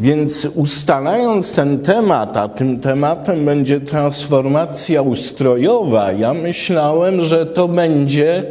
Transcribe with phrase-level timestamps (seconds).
[0.00, 8.44] Więc ustalając ten temat, a tym tematem będzie transformacja ustrojowa, ja myślałem, że to będzie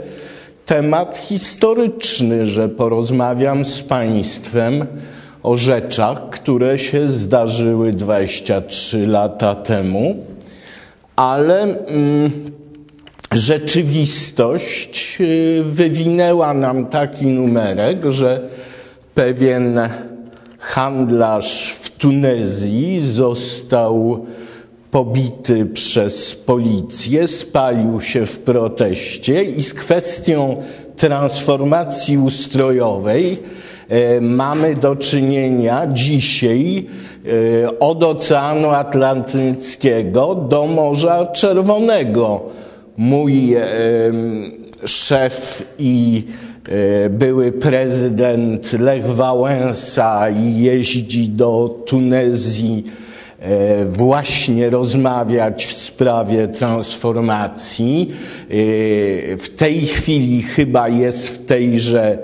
[0.65, 4.86] temat historyczny, że porozmawiam z Państwem
[5.43, 10.16] o rzeczach, które się zdarzyły 23 lata temu,
[11.16, 12.31] ale mm,
[13.31, 18.42] rzeczywistość y, wywinęła nam taki numerek, że
[19.15, 19.79] pewien
[20.59, 24.25] handlarz w Tunezji został
[24.91, 30.55] pobity przez policję, spalił się w proteście i z kwestią
[30.97, 33.38] transformacji ustrojowej
[33.89, 36.88] e, mamy do czynienia dzisiaj
[37.66, 42.41] e, od Oceanu Atlantyckiego do Morza Czerwonego.
[42.97, 43.55] Mój
[44.86, 46.23] szef i
[47.09, 52.84] były prezydent Lech Wałęsa jeździ do Tunezji
[53.42, 58.08] E, właśnie rozmawiać w sprawie transformacji.
[58.12, 58.47] E,
[59.38, 62.17] w tej chwili chyba jest w tejże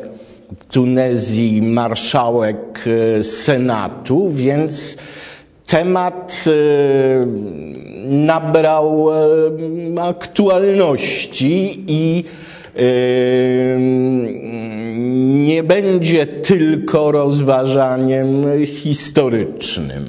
[0.71, 2.85] Tunezji marszałek
[3.19, 4.97] e, Senatu, więc
[5.67, 6.45] temat
[8.05, 9.07] nabrał
[10.01, 12.23] aktualności i
[15.45, 20.05] nie będzie tylko rozważaniem historycznym.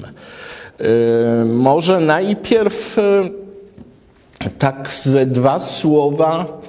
[0.81, 3.03] Y, może najpierw y,
[4.59, 6.61] tak ze dwa słowa,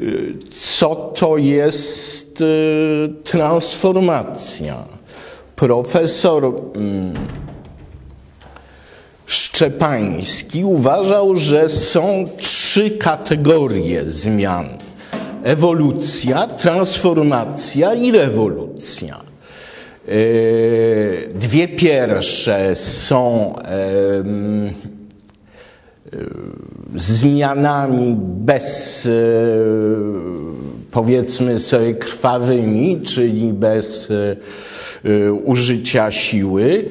[0.00, 2.44] y, co to jest
[3.24, 4.84] transformacja.
[5.56, 7.14] Profesor mm,
[9.26, 14.68] Szczepański uważał, że są trzy kategorie zmian:
[15.46, 19.20] ewolucja, transformacja i rewolucja.
[20.08, 20.12] E,
[21.34, 23.62] dwie pierwsze są e,
[26.94, 29.10] zmianami bez, e,
[30.90, 34.12] powiedzmy sobie, krwawymi, czyli bez
[35.44, 36.84] użycia siły.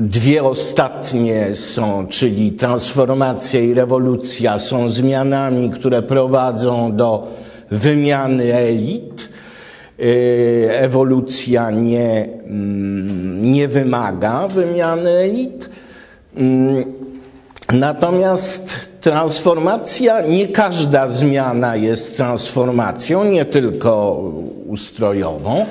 [0.00, 7.26] Dwie ostatnie są, czyli transformacja i rewolucja, są zmianami, które prowadzą do
[7.70, 9.28] wymiany elit.
[10.00, 15.68] Y, ewolucja nie, mm, nie wymaga wymiany elit.
[16.36, 16.84] Mm,
[17.72, 24.22] natomiast transformacja, nie każda zmiana jest transformacją, nie tylko
[24.66, 25.66] ustrojową,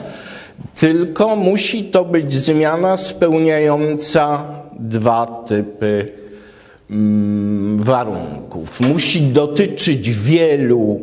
[0.80, 4.44] tylko musi to być zmiana spełniająca
[4.80, 6.12] dwa typy
[6.90, 8.82] mm, warunków.
[8.82, 11.02] Musi dotyczyć wielu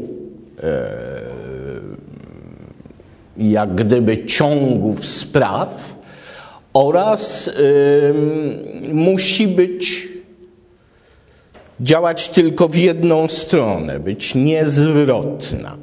[0.63, 1.13] e,
[3.37, 5.95] jak gdyby ciągów spraw
[6.75, 7.51] oraz
[8.93, 10.09] musi być
[11.81, 15.77] działać tylko w jedną stronę, być niezwrotna.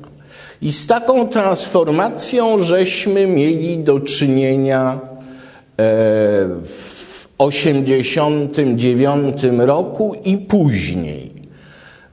[0.62, 5.00] I z taką transformacją żeśmy mieli do czynienia e,
[6.64, 11.32] w 89 roku i później.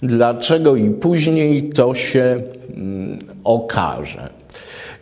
[0.03, 2.43] Dlaczego i później to się
[2.77, 4.29] mm, okaże.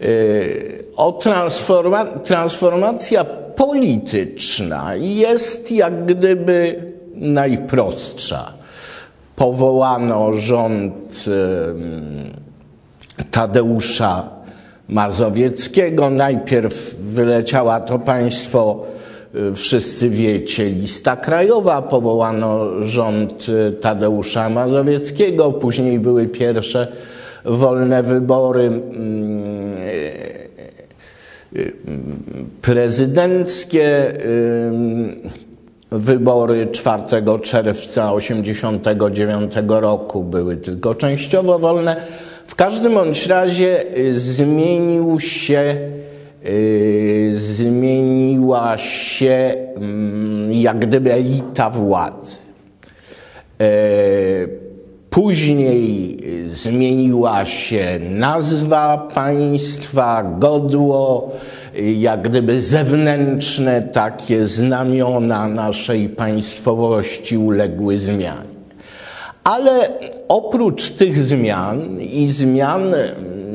[0.03, 3.25] Y, o transforma transformacja
[3.56, 8.53] polityczna jest jak gdyby najprostsza.
[9.37, 11.25] Powołano rząd
[13.31, 14.29] Tadeusza
[14.89, 16.11] Mazowieckiego.
[16.11, 18.85] Najpierw wyleciała to państwo,
[19.35, 21.83] y, wszyscy wiecie, lista krajowa.
[21.83, 25.53] Powołano rząd y, Tadeusza Mazowieckiego.
[25.53, 26.89] Później były pierwsze
[27.45, 30.35] wolne wybory mm, e,
[32.63, 34.13] prezydenckie,
[35.91, 37.03] wybory 4
[37.43, 41.97] czerwca 1989 roku były tylko częściowo wolne.
[42.46, 45.76] W każdym bądź razie zmienił się,
[47.32, 49.55] zmieniła się
[50.50, 52.37] jak gdyby elita władzy.
[53.61, 53.64] E,
[55.14, 56.19] Później
[56.49, 61.31] zmieniła się nazwa państwa, godło,
[61.97, 68.54] jak gdyby zewnętrzne takie znamiona naszej państwowości uległy zmianie.
[69.44, 69.88] Ale
[70.29, 72.94] oprócz tych zmian i zmian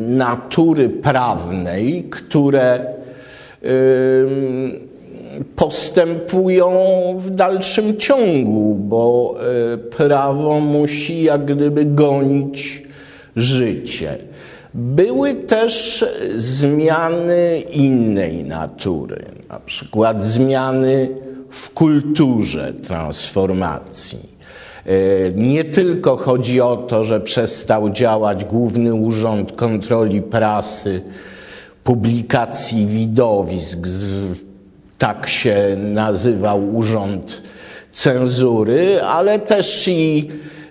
[0.08, 2.86] natury prawnej, które
[5.56, 6.72] postępują
[7.18, 9.36] w dalszym ciągu, bo
[9.74, 12.84] e, prawo musi jak gdyby gonić
[13.36, 14.18] życie.
[14.74, 16.06] Były też
[16.38, 21.10] zmiany innej natury, na przykład zmiany
[21.50, 24.39] w kulturze transformacji.
[24.86, 24.92] E,
[25.36, 31.02] nie tylko chodzi o to, że przestał działać Główny Urząd Kontroli Prasy,
[31.84, 33.80] Publikacji Widowisk,
[34.98, 37.42] tak się nazywał Urząd
[37.92, 40.30] Cenzury, ale też i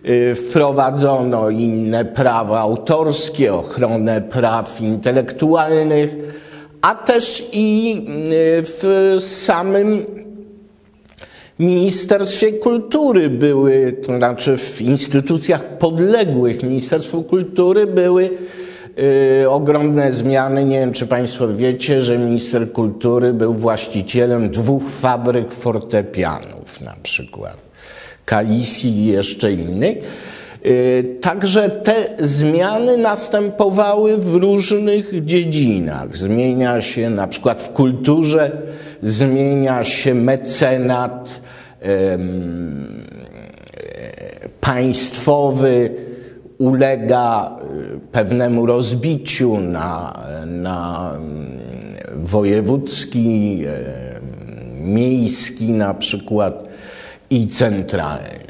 [0.08, 6.14] Y, wprowadzono inne prawa autorskie, ochronę praw intelektualnych,
[6.82, 10.06] a też i y, w samym
[11.58, 18.30] Ministerstwie Kultury były, to znaczy w instytucjach podległych Ministerstwu Kultury były
[19.42, 20.64] y, ogromne zmiany.
[20.64, 27.56] Nie wiem, czy Państwo wiecie, że minister kultury był właścicielem dwóch fabryk fortepianów na przykład.
[28.24, 29.96] Kalisji i jeszcze innych.
[30.66, 36.16] Y, także te zmiany następowały w różnych dziedzinach.
[36.16, 38.52] Zmienia się na przykład w kulturze,
[39.02, 41.40] zmienia się mecenat
[44.60, 45.90] państwowy,
[46.58, 47.58] ulega
[47.94, 51.12] y, pewnemu rozbiciu na, na
[52.16, 53.64] wojewódzki,
[54.80, 56.64] miejski na przykład
[57.30, 58.47] i centralny.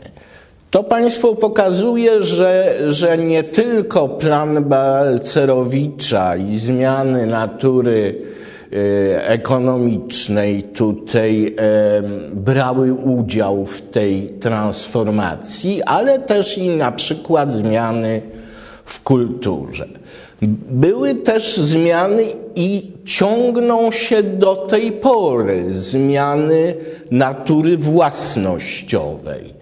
[0.70, 8.22] To państwo pokazuje, że, że nie tylko plan Balcerowicza i zmiany natury
[8.72, 18.22] e, ekonomicznej tutaj e, brały udział w tej transformacji, ale też i na przykład zmiany
[18.84, 19.88] w kulturze.
[20.70, 22.24] Były też zmiany
[22.56, 26.74] i ciągną się do tej pory zmiany
[27.10, 29.57] natury własnościowej.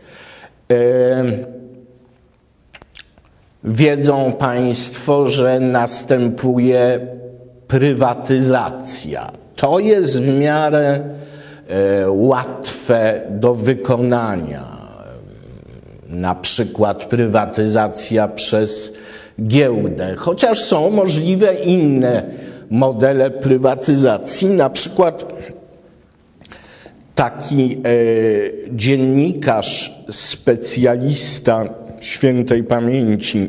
[3.64, 7.00] Wiedzą Państwo, że następuje
[7.68, 9.32] prywatyzacja.
[9.56, 11.00] To jest w miarę
[11.68, 14.76] e, łatwe do wykonania.
[16.08, 18.92] Na przykład prywatyzacja przez
[19.42, 22.22] giełdę, chociaż są możliwe inne
[22.70, 25.32] modele prywatyzacji, na przykład
[27.16, 27.78] taki e,
[28.70, 31.64] dziennikarz, specjalista
[32.00, 33.48] świętej pamięci,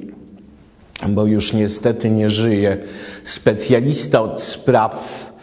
[1.10, 2.78] bo już niestety nie żyje,
[3.24, 5.34] specjalista od spraw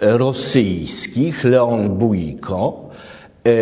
[0.00, 2.88] rosyjskich, Leon Bujko,
[3.46, 3.52] e,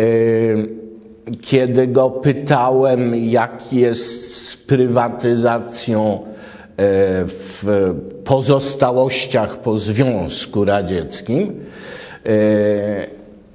[1.41, 6.23] kiedy go pytałem, jak jest z prywatyzacją e,
[7.25, 7.93] w
[8.23, 11.53] pozostałościach po Związku Radzieckim,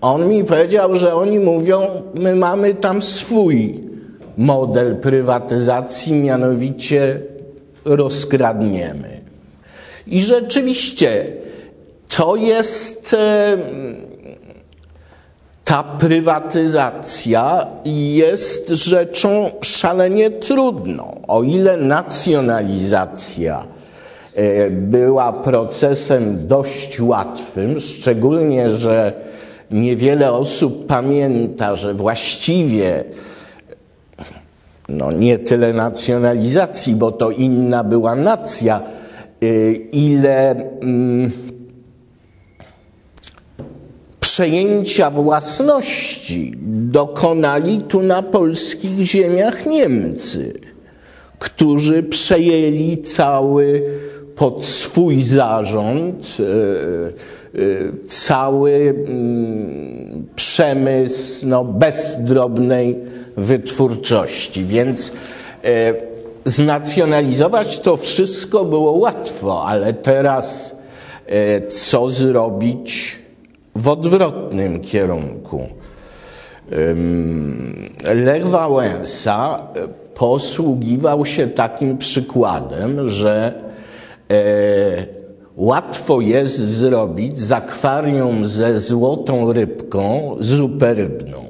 [0.07, 3.81] on mi powiedział, że oni mówią, my mamy tam swój
[4.37, 7.21] model prywatyzacji, mianowicie
[7.85, 9.21] rozkradniemy.
[10.07, 11.27] I rzeczywiście
[12.09, 13.57] to jest e,
[15.65, 17.67] ta prywatyzacja
[18.25, 21.21] jest rzeczą szalenie trudną.
[21.29, 23.65] O ile nacjonalizacja
[24.35, 29.26] e, była procesem dość łatwym, szczególnie, że
[29.71, 33.05] niewiele osób pamięta, że właściwie
[34.89, 38.83] no nie tyle nacjonalizacji, bo to inna była nacja,
[39.43, 40.51] y, ile
[40.81, 41.31] mm,
[44.21, 50.61] przejęcia własności dokonali tu na polskich ziemiach Niemcy,
[51.39, 53.83] którzy przejęli cały
[54.37, 57.13] pod swój zarząd y,
[58.07, 62.97] cały mm, przemysł no, bez drobnej
[63.37, 64.65] wytwórczości.
[64.65, 65.15] Więc y,
[66.45, 70.77] znacjonalizować to wszystko było łatwo, ale teraz
[71.69, 73.19] co zrobić
[73.77, 75.69] w odwrotnym kierunku?
[78.15, 79.63] Lech Wałęsa
[80.15, 83.55] posługiwał się takim przykładem, że
[85.57, 91.45] łatwo jest zrobić z akwarium ze złotą rybką zupę rybną.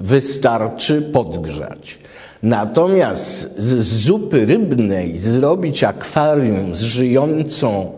[0.00, 1.98] Wystarczy podgrzać.
[2.42, 7.92] Natomiast z zupy rybnej zrobić akwarium z żyjącą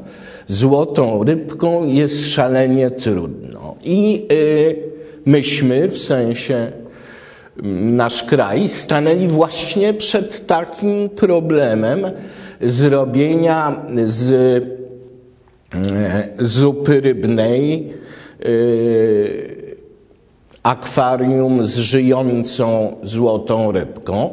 [0.46, 3.74] złotą rybką jest szalenie trudno.
[3.84, 4.76] I y,
[5.24, 6.72] myśmy, w sensie
[7.62, 12.06] mm, nasz kraj, stanęli właśnie przed takim problemem,
[12.60, 14.77] zrobienia z
[16.38, 17.92] zupy rybnej
[18.40, 18.48] e,
[20.62, 24.30] akwarium z żyjącą złotą rybką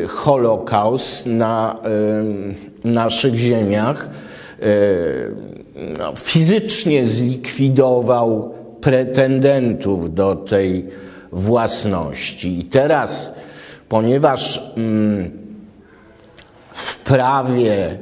[0.07, 1.79] Holokaust na
[2.83, 4.09] y, naszych ziemiach
[4.63, 4.65] y,
[5.97, 10.85] no, fizycznie zlikwidował pretendentów do tej
[11.31, 12.59] własności.
[12.59, 13.31] I teraz,
[13.89, 15.31] ponieważ mm,
[16.73, 17.99] w prawie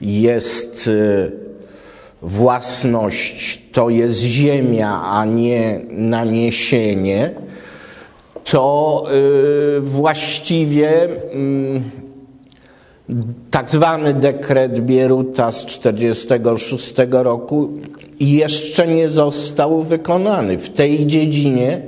[0.00, 0.90] jest
[2.22, 7.34] własność to jest ziemia, a nie naniesienie,
[8.50, 9.04] to
[9.76, 11.90] y, właściwie mm,
[13.50, 17.68] tak zwany dekret Bieruta z 1946 roku
[18.20, 20.58] jeszcze nie został wykonany.
[20.58, 21.82] W tej dziedzinie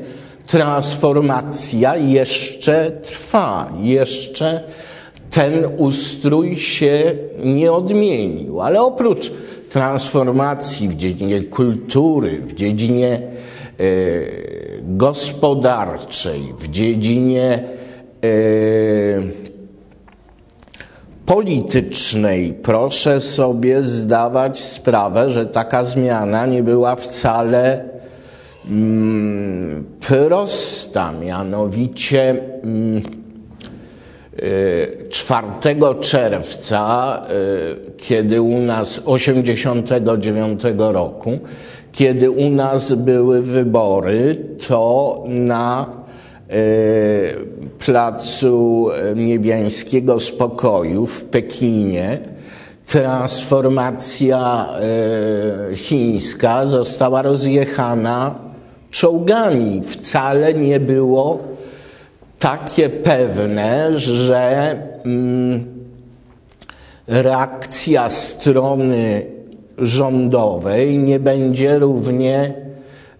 [0.47, 4.65] transformacja jeszcze trwa, jeszcze
[5.31, 7.15] ten ustrój się
[7.45, 8.61] nie odmienił.
[8.61, 9.33] Ale oprócz
[9.71, 13.23] transformacji w dziedzinie kultury, w dziedzinie
[13.79, 17.63] e, gospodarczej, w dziedzinie
[18.25, 18.31] e,
[21.27, 27.85] politycznej, proszę sobie zdawać sprawę, że taka zmiana nie była wcale
[28.67, 31.13] mm, prosta.
[31.13, 32.31] Mianowicie
[32.63, 33.21] mm,
[35.11, 35.47] 4
[36.01, 37.23] czerwca,
[37.89, 41.39] y, kiedy u nas 89 roku,
[41.93, 44.37] kiedy u nas były wybory,
[44.69, 45.87] to na
[46.51, 47.35] y,
[47.79, 52.19] placu Niebiańskiego Spokoju w Pekinie
[52.91, 54.69] transformacja
[55.73, 58.35] y, chińska została rozjechana
[58.91, 59.83] czołgami.
[59.85, 61.39] Wcale nie było
[62.39, 65.65] takie pewne, że mm,
[67.07, 69.27] reakcja strony
[69.81, 72.55] rządowej nie będzie równie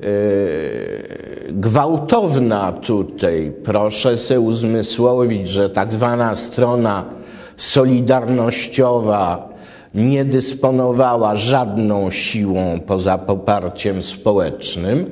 [0.01, 3.53] y, gwałtowna tutaj.
[3.65, 7.05] Proszę sobie uzmysłowić, że tak zwana strona
[7.57, 9.49] solidarnościowa
[9.95, 15.07] nie dysponowała żadną siłą poza poparciem społecznym,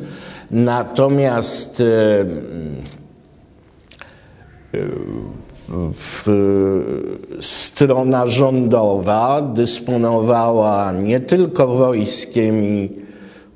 [0.51, 2.27] natomiast y,
[7.41, 12.91] strona rządowa dysponowała nie tylko wojskiem i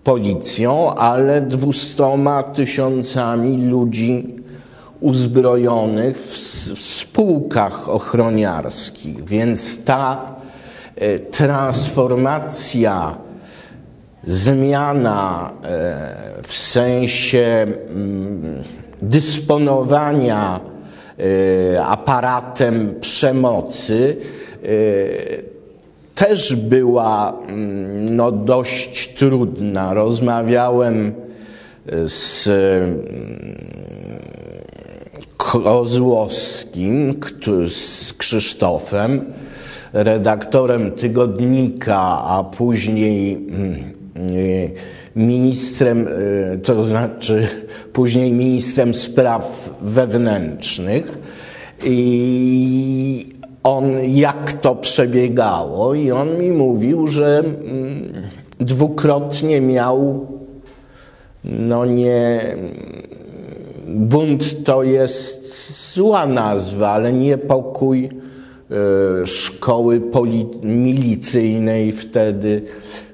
[0.05, 4.37] policją, ale dwustoma tysiącami ludzi
[5.01, 6.37] uzbrojonych w,
[6.83, 9.25] spółkach ochroniarskich.
[9.25, 10.35] Więc ta
[10.97, 13.17] e, transformacja,
[14.25, 15.97] zmiana e,
[16.43, 18.63] w sensie mm,
[19.03, 20.72] dysponowania E,
[21.85, 24.17] aparatem przemocy
[24.63, 24.69] e,
[26.15, 29.95] też była mm, no, dość trudna.
[29.95, 31.15] Rozmawiałem
[32.07, 33.03] z mm,
[35.37, 37.21] Kozłowskim,
[37.69, 39.25] z Krzysztofem,
[39.93, 43.93] redaktorem tygodnika, a później mm,
[45.17, 46.09] ministrem,
[46.55, 47.49] e, to znaczy
[47.93, 51.19] później ministrem spraw wewnętrznych
[51.85, 53.33] i
[53.63, 58.13] on jak to przebiegało i on mi mówił, że mm,
[58.61, 60.27] dwukrotnie miał
[61.45, 62.41] no nie
[63.89, 70.01] bunt to jest zła nazwa, ale niepokój e, szkoły
[70.63, 72.63] milicyjnej wtedy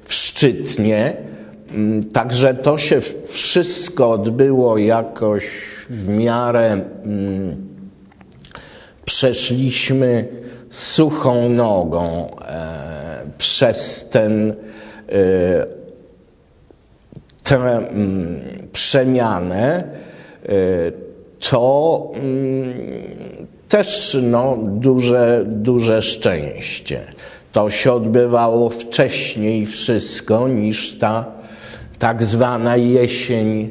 [0.03, 1.17] w Szczytnie.
[1.17, 1.28] Mm,
[2.13, 5.45] także to się wszystko odbyło jakoś
[5.91, 6.81] w miarę.
[7.05, 7.69] Mm,
[9.05, 10.29] przeszliśmy
[10.71, 14.55] suchą nogą e, przez ten, e,
[17.43, 18.41] tę mm,
[18.73, 19.85] przemianę,
[20.45, 20.53] e,
[21.51, 22.13] to
[23.69, 27.01] też no, duże, duże szczęście.
[27.53, 31.38] To się odbywało wcześniej wszystko niż ta
[31.99, 33.71] tak zwana jesień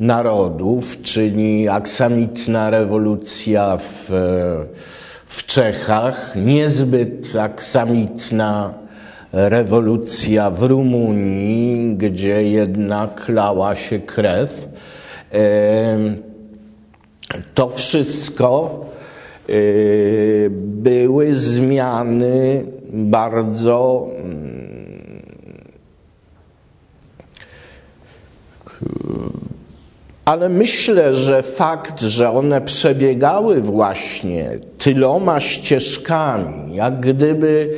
[0.00, 4.10] narodów, czyli aksamitna rewolucja w,
[5.26, 8.74] w Czechach, niezbyt aksamitna
[9.32, 14.68] rewolucja w Rumunii, gdzie jednak lała się krew.
[17.54, 18.80] To wszystko
[20.58, 24.06] były zmiany bardzo
[30.24, 37.70] ale myślę, że fakt, że one przebiegały właśnie tyloma ścieżkami, jak gdyby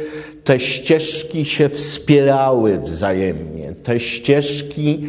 [0.45, 5.07] te ścieżki się wspierały wzajemnie, te ścieżki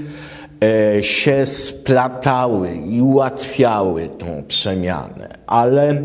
[0.63, 5.95] e, się splatały i ułatwiały tą przemianę, ale e,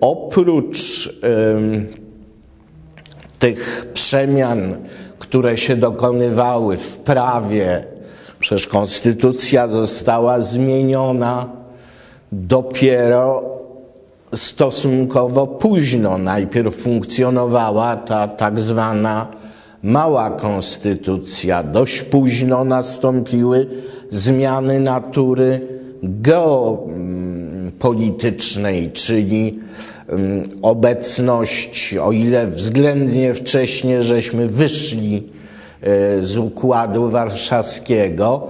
[0.00, 1.08] oprócz
[3.38, 4.76] tych przemian,
[5.18, 7.84] które się dokonywały w prawie,
[8.48, 11.48] Przecież konstytucja została zmieniona
[12.32, 13.42] dopiero
[14.34, 16.18] stosunkowo późno.
[16.18, 19.26] Najpierw funkcjonowała ta tak zwana
[19.82, 21.62] mała konstytucja.
[21.62, 23.66] Dość późno nastąpiły
[24.10, 25.68] zmiany natury
[26.02, 29.58] geopolitycznej, czyli
[30.08, 35.37] mm, obecność, o ile względnie wcześnie żeśmy wyszli
[36.20, 38.46] z Układu Warszawskiego,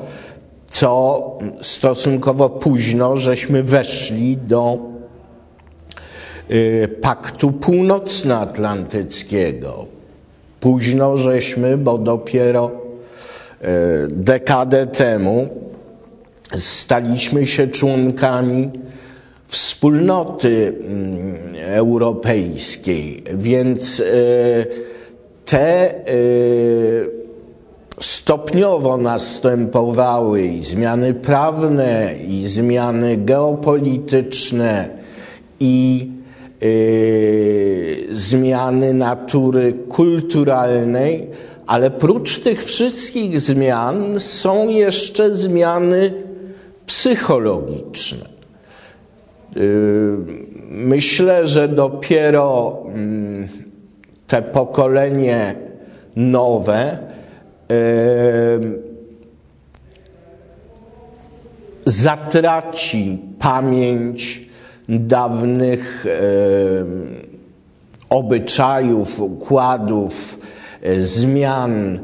[0.67, 1.23] co
[1.61, 4.79] stosunkowo późno żeśmy weszli do
[6.49, 9.87] e, Paktu Północnoatlantyckiego.
[10.61, 12.73] Późno żeśmy, bo dopiero e,
[14.09, 15.49] dekadę temu
[16.59, 18.71] staliśmy się członkami
[19.49, 21.35] wspólnoty mm,
[21.75, 24.03] europejskiej, więc
[25.45, 25.95] te
[28.01, 34.89] stopniowo następowały i zmiany prawne, i zmiany geopolityczne,
[35.61, 36.09] i
[36.61, 41.27] yy, zmiany natury kulturalnej,
[41.67, 46.13] ale prócz tych wszystkich zmian są jeszcze zmiany
[46.87, 48.29] psychologiczne.
[49.57, 50.19] Yy,
[50.71, 53.49] myślę, że dopiero yy,
[54.27, 55.55] te pokolenie
[56.17, 56.99] nowe
[61.87, 64.49] zatraci pamięć
[64.89, 66.07] dawnych
[68.11, 70.39] obyczajów, układów,
[71.03, 71.99] zmian.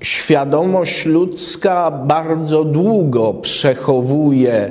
[0.00, 4.70] Świadomość ludzka bardzo długo przechowuje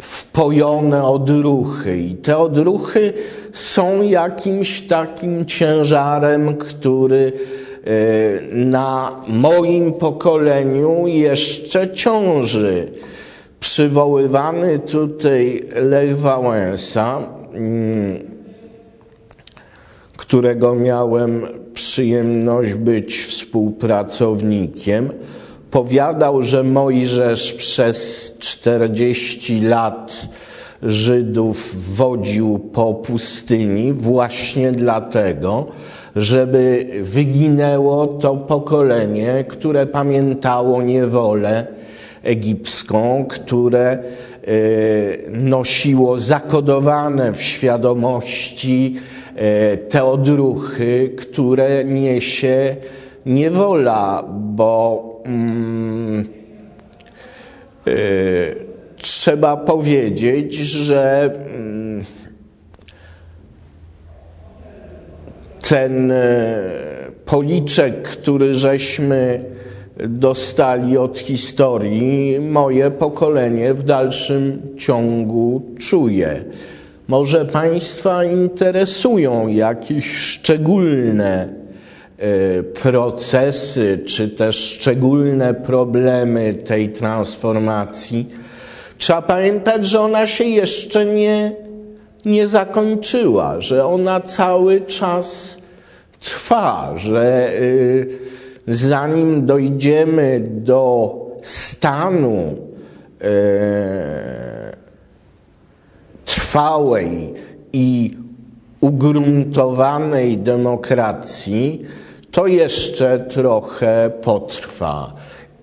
[0.00, 3.12] wpojone odruchy i te odruchy
[3.52, 7.32] są jakimś takim ciężarem, który
[8.52, 12.92] na moim pokoleniu jeszcze ciąży.
[13.60, 17.18] Przywoływany tutaj Lech Wałęsa,
[17.54, 18.18] mm,
[20.16, 21.42] którego miałem
[21.74, 25.10] przyjemność być współpracownikiem,
[25.70, 30.28] powiadał, że Mojżesz przez 40 lat
[30.82, 35.66] Żydów wodził po pustyni właśnie dlatego,
[36.16, 41.66] żeby wyginęło to pokolenie, które pamiętało niewolę
[42.22, 44.00] egipską, które e,
[45.30, 48.96] nosiło zakodowane w świadomości
[49.34, 52.76] e, te odruchy, które niesie
[53.26, 56.28] niewola, bo mm,
[57.86, 57.92] e,
[58.96, 62.04] trzeba powiedzieć, że mm,
[65.68, 66.16] ten e,
[67.24, 69.44] policzek, który żeśmy
[70.08, 76.44] dostali od historii, moje pokolenie w dalszym ciągu czuje.
[77.08, 81.48] Może Państwa interesują jakieś szczególne
[82.18, 88.26] e, procesy, czy też szczególne problemy tej transformacji.
[88.98, 91.65] Trzeba pamiętać, że ona się jeszcze nie
[92.26, 95.58] nie zakończyła, że ona cały czas
[96.20, 98.18] trwa, że y,
[98.68, 103.26] zanim dojdziemy do stanu y,
[106.24, 107.34] trwałej
[107.72, 108.16] i
[108.80, 111.82] ugruntowanej demokracji,
[112.30, 115.14] to jeszcze trochę potrwa.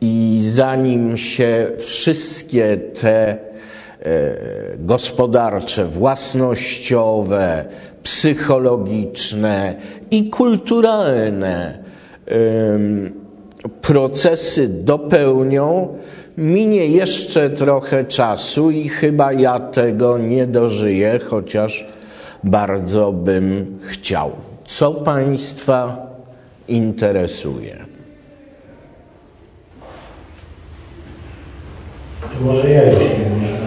[0.01, 3.37] I zanim się wszystkie te
[4.79, 7.65] gospodarcze, własnościowe,
[8.03, 9.75] psychologiczne
[10.11, 11.83] i kulturalne
[13.81, 15.97] procesy dopełnią,
[16.37, 21.87] minie jeszcze trochę czasu i chyba ja tego nie dożyję, chociaż
[22.43, 24.31] bardzo bym chciał.
[24.65, 26.07] co Państwa
[26.67, 27.85] interesuje?
[32.41, 32.99] Może ja, już
[33.59, 33.62] Pan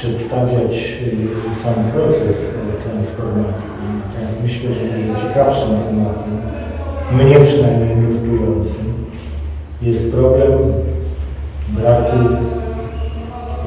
[0.00, 0.74] przedstawiać
[1.52, 3.70] y, sam proces y, transformacji.
[4.06, 6.32] Natomiast myślę, że dużo ciekawszym tematem,
[7.12, 8.86] mnie przynajmniej nurtującym,
[9.82, 10.52] jest problem
[11.68, 12.18] braku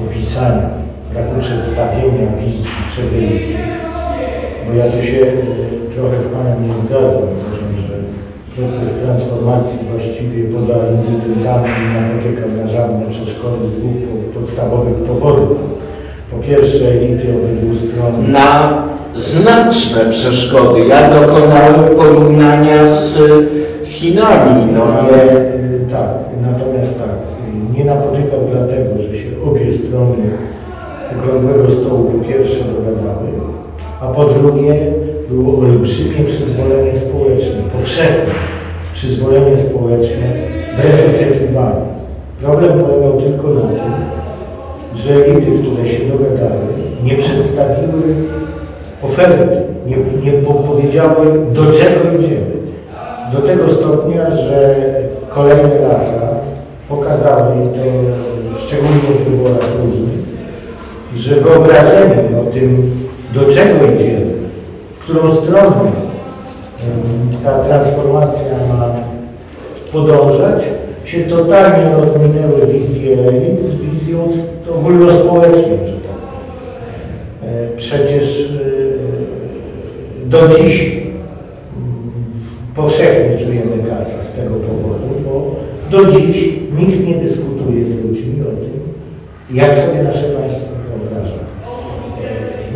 [0.06, 0.70] opisania,
[1.12, 3.54] braku przedstawienia wizji przez elity.
[4.66, 7.28] Bo ja tu się y, trochę z Panem nie zgadzam.
[7.38, 7.94] Uważam, że
[8.56, 15.83] proces transformacji właściwie poza incydentami nie napotyka na żadne przeszkody z dwóch podstawowych powodów.
[16.36, 18.32] Po pierwsze, elity obydwu stron.
[18.32, 18.82] Na
[19.16, 20.86] znaczne przeszkody.
[20.86, 23.18] Ja dokonałem porównania z
[23.84, 26.10] Chinami, no ale E, Tak,
[26.42, 27.08] natomiast tak,
[27.78, 30.16] nie napotykał dlatego, że się obie strony
[31.18, 33.28] okrągłego stołu po pierwsze dogadały,
[34.00, 34.74] a po drugie
[35.30, 38.34] było olbrzymie przyzwolenie społeczne, powszechne
[38.94, 40.26] przyzwolenie społeczne,
[40.76, 41.84] wręcz oczekiwanie.
[42.40, 43.92] Problem polegał tylko na tym,
[44.96, 46.60] że elity, które się dogadały,
[47.04, 48.02] nie przedstawiły
[49.02, 49.96] oferty, nie,
[50.32, 52.54] nie po- powiedziały, do czego idziemy.
[53.32, 54.74] Do tego stopnia, że
[55.28, 56.28] kolejne lata
[56.88, 57.80] pokazały, to
[58.58, 60.24] szczególnie w wyborach różnych,
[61.16, 62.90] że wyobrażenie o tym,
[63.34, 64.26] do czego idziemy,
[64.94, 65.92] w którą stronę
[67.44, 68.88] ta transformacja ma
[69.92, 70.64] podążać,
[71.04, 74.28] się totalnie rozminęły wizje elit z wizją
[74.78, 76.54] ogólnospołeczną, że tak powiem.
[77.42, 81.04] E, Przecież e, do dziś mm,
[82.76, 85.54] powszechnie czujemy kaca z tego powodu, bo
[85.90, 88.80] do dziś nikt nie dyskutuje z ludźmi o tym,
[89.50, 91.36] jak sobie nasze państwo wyobraża.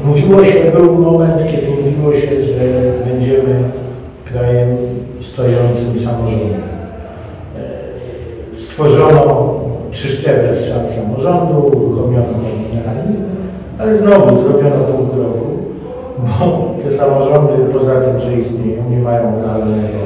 [0.04, 3.54] E, Mówiło się, był moment, kiedy mówiło się, że będziemy
[4.24, 4.68] krajem
[5.22, 6.62] stojącym samorządem.
[7.58, 7.78] E,
[8.60, 9.60] Stworzono
[9.98, 12.38] trzy szczeble szat samorządu, uruchomiono
[12.74, 13.22] mechanizm,
[13.78, 15.46] ale znowu zrobiono pół kroku,
[16.18, 19.98] bo te samorządy poza tym, że istnieją, nie mają realnego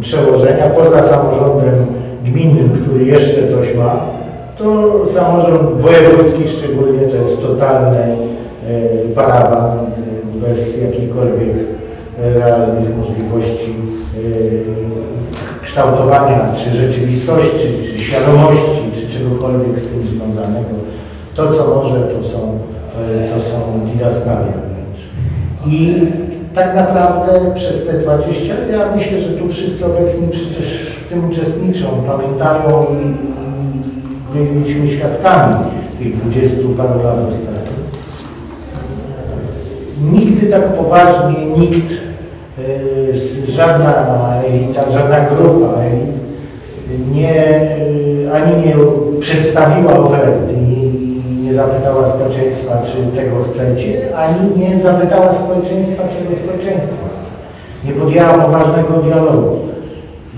[0.00, 0.70] przełożenia.
[0.70, 1.86] Poza samorządem
[2.24, 4.00] gminnym, który jeszcze coś ma,
[4.58, 8.16] to samorząd wojewódzki szczególnie to jest totalny e,
[9.14, 11.54] parawan e, bez jakichkolwiek
[12.22, 13.74] e, realnych możliwości
[15.62, 18.95] kształtowania czy rzeczywistości, czy świadomości,
[19.26, 20.74] czegokolwiek z tym związanego.
[21.34, 22.58] To, co może, to są,
[23.34, 25.00] to są didaskalia wręcz.
[25.66, 26.02] I
[26.54, 31.86] tak naprawdę przez te 20, ja myślę, że tu wszyscy obecni przecież w tym uczestniczą,
[32.06, 33.36] pamiętają i,
[34.34, 35.54] byliśmy świadkami
[35.98, 37.76] tych 20 paru lat ostatnich.
[40.12, 41.92] Nigdy tak poważnie nikt,
[42.58, 43.94] e, żadna
[44.44, 46.16] elita, żadna grupa elit
[47.12, 48.74] nie, e, ani nie
[49.26, 56.94] przedstawiła oferty i nie zapytała społeczeństwa, czy tego chcecie, ani nie zapytała społeczeństwa, czego społeczeństwo
[57.20, 57.30] chce.
[57.88, 59.58] Nie podjęła poważnego dialogu.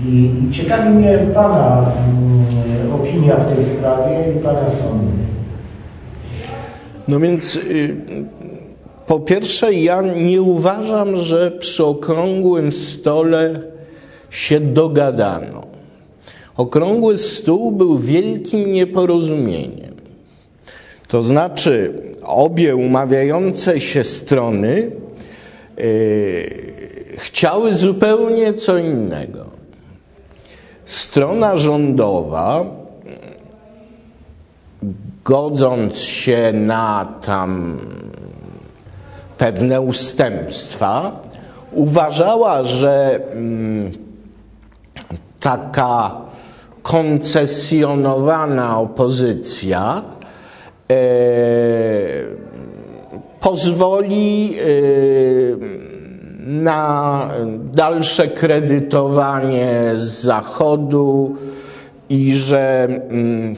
[0.05, 5.19] I, i ciekawi mnie Pana mm, opinia w tej sprawie i Pana sądy.
[7.07, 7.95] No więc y,
[9.07, 13.59] po pierwsze, ja nie uważam, że przy okrągłym stole
[14.29, 15.68] się dogadano.
[16.59, 19.95] Okrągły stół był wielkim nieporozumieniem.
[21.07, 24.91] To znaczy, obie umawiające się strony
[25.79, 29.45] y, chciały zupełnie co innego.
[30.85, 32.65] Strona rządowa
[35.23, 37.79] godząc się na tam
[39.37, 41.21] pewne ustępstwa,
[41.71, 43.91] uważała, że mm,
[45.39, 46.28] taka
[46.81, 50.01] koncesjonowana opozycja
[50.91, 50.95] e,
[53.39, 54.63] pozwoli e,
[56.49, 57.29] na
[57.63, 61.35] dalsze kredytowanie z Zachodu
[62.09, 63.55] i że mm,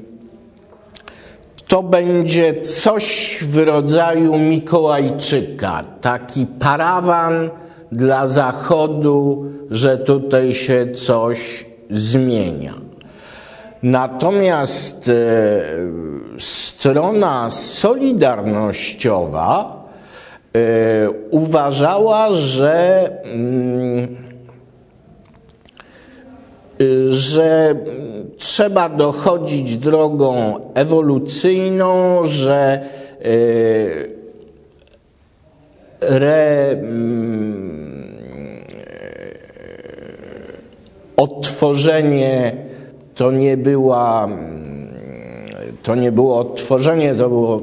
[1.68, 7.50] to będzie coś w rodzaju Mikołajczyka, taki parawan
[7.92, 12.90] dla Zachodu, że tutaj się coś zmienia.
[13.84, 15.13] Natomiast e,
[16.39, 19.84] strona solidarnościowa
[20.56, 20.60] e,
[21.32, 24.17] uważała, że mm,
[26.82, 27.76] y, że
[28.38, 32.86] trzeba dochodzić drogą ewolucyjną, że
[33.26, 34.15] y,
[36.02, 38.12] re, mm,
[41.17, 42.71] odtworzenie
[43.22, 44.30] to nie była
[45.84, 47.62] to nie było odtworzenie, to było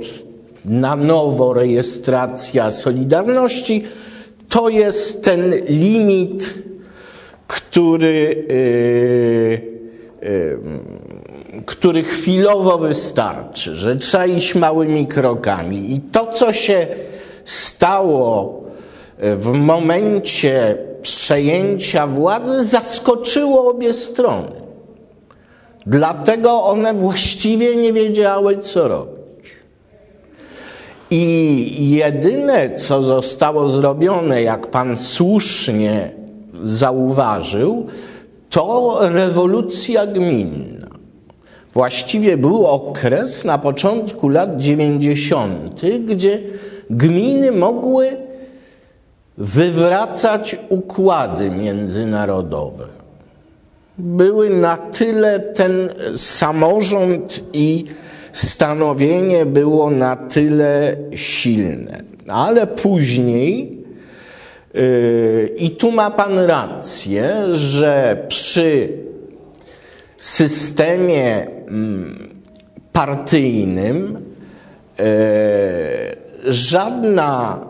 [0.64, 3.85] na nowo rejestracja Solidarności.
[4.49, 6.55] To jest ten limit,
[7.47, 15.94] który, yy, yy, który chwilowo wystarczy, że trzeba iść małymi krokami.
[15.94, 16.87] I to, co się
[17.44, 18.62] stało
[19.18, 24.67] w momencie przejęcia władzy, zaskoczyło obie strony.
[25.88, 29.18] Dlatego one właściwie nie wiedziały, co robić.
[31.11, 36.11] I jedyne, co zostało zrobione, jak pan słusznie
[36.64, 37.87] zauważył,
[38.51, 40.88] to rewolucja gminna.
[41.72, 46.40] Właściwie był okres na początku lat 90., gdzie
[46.90, 48.16] gminy mogły
[49.38, 52.97] wywracać układy międzynarodowe.
[53.98, 57.84] Były na tyle ten samorząd i
[58.32, 62.02] stanowienie było na tyle silne.
[62.28, 63.78] Ale później,
[64.74, 68.88] yy, i tu ma Pan rację, że przy
[70.18, 72.18] systemie mm,
[72.92, 74.18] partyjnym
[74.98, 75.04] yy,
[76.52, 77.61] żadna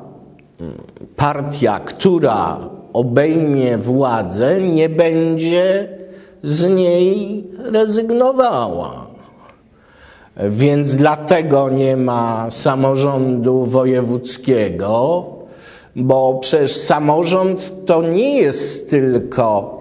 [0.61, 0.73] mm,
[1.17, 5.98] partia, która obejmie władzę, nie będzie
[6.43, 9.07] z niej rezygnowała.
[10.49, 15.25] Więc dlatego nie ma samorządu wojewódzkiego,
[15.97, 19.79] bo przecież samorząd to nie jest tylko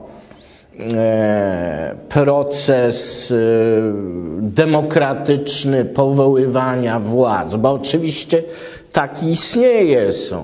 [0.93, 3.36] e, proces e,
[4.41, 8.43] demokratyczny powoływania władz, bo oczywiście
[8.91, 10.13] taki istnieje.
[10.13, 10.43] Są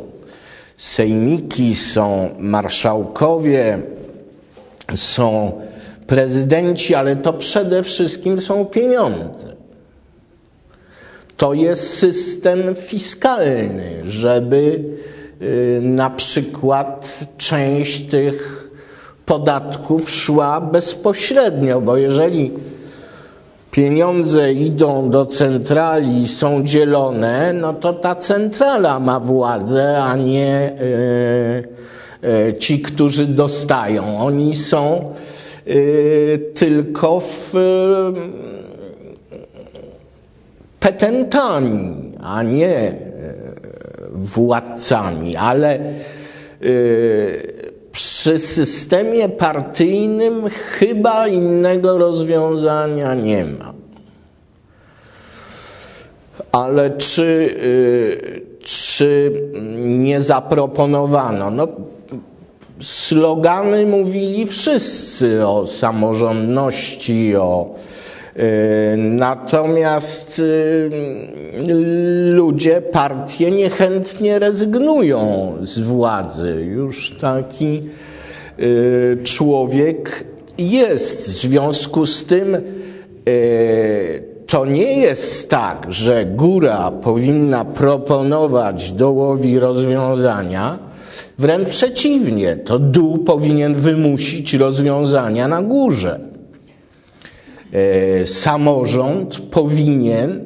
[0.78, 3.82] sejmiki, są marszałkowie,
[4.96, 5.52] są
[6.08, 9.54] prezydenci, ale to przede wszystkim są pieniądze.
[11.38, 14.80] To jest system fiskalny, żeby
[15.42, 18.70] y, na przykład część tych
[19.26, 22.52] podatków szła bezpośrednio, bo jeżeli
[23.72, 32.28] pieniądze idą do centrali są dzielone, no to ta centrala ma władzę, a nie y,
[32.50, 34.20] y, ci, którzy dostają.
[34.20, 35.14] Oni są
[36.54, 37.54] tylko w
[40.84, 42.94] petentami, a nie e,
[44.12, 45.82] władcami, ale e,
[47.92, 53.74] przy systemie partyjnym chyba innego rozwiązania nie ma.
[56.52, 57.56] Ale czy,
[58.60, 59.34] e, czy
[59.86, 61.52] nie zaproponowano?
[61.52, 61.68] No,
[62.82, 67.76] slogany mówili wszyscy o samorządności, o
[68.36, 71.64] E, natomiast e,
[72.32, 76.66] ludzie, partie niechętnie rezygnują z władzy.
[76.70, 80.26] Już taki e, człowiek
[80.58, 81.22] jest.
[81.22, 82.58] W związku z tym
[84.48, 90.80] to nie jest tak, że góra powinna proponować dołowi rozwiązania.
[91.38, 96.20] Wręcz przeciwnie, to dół powinien wymusić rozwiązania na górze.
[97.74, 100.46] E, samorząd powinien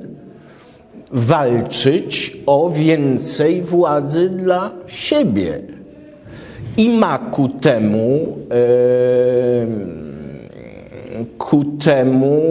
[1.11, 5.61] walczyć o więcej władzy dla siebie
[6.77, 9.67] i ma ku temu, e,
[11.37, 12.41] ku temu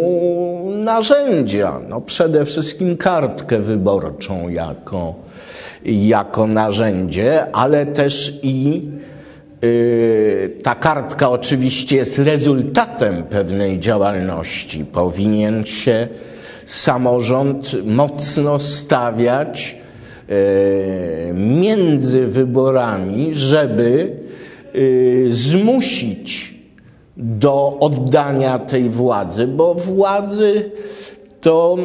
[0.85, 1.81] narzędzia.
[1.88, 5.14] No przede wszystkim kartkę wyborczą jako,
[5.87, 8.88] jako narzędzie, ale też i
[9.64, 14.85] Y, ta kartka oczywiście jest rezultatem pewnej działalności.
[14.85, 16.09] Powinien się
[16.66, 19.77] samorząd mocno stawiać
[20.31, 24.16] y, między wyborami, żeby
[24.75, 26.55] y, zmusić
[27.16, 30.70] do oddania tej władzy, bo władzy
[31.40, 31.77] to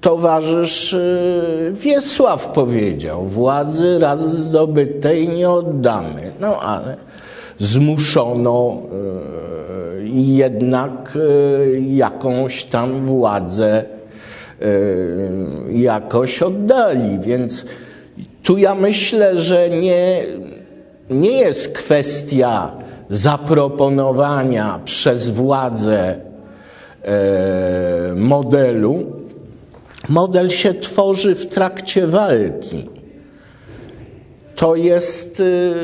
[0.00, 6.30] towarzysz y, Wiesław powiedział, władzy raz zdobytej nie oddamy.
[6.40, 6.96] No ale
[7.58, 8.82] zmuszono
[10.02, 13.84] y, jednak y, jakąś tam władzę
[15.72, 17.18] jakoś oddali.
[17.18, 17.66] Więc
[18.42, 20.22] tu ja myślę, że nie,
[21.10, 22.72] nie jest kwestia
[23.10, 26.14] zaproponowania przez władzę
[28.16, 29.19] modelu,
[30.10, 32.88] Model się tworzy w trakcie walki.
[34.56, 35.74] to jest y,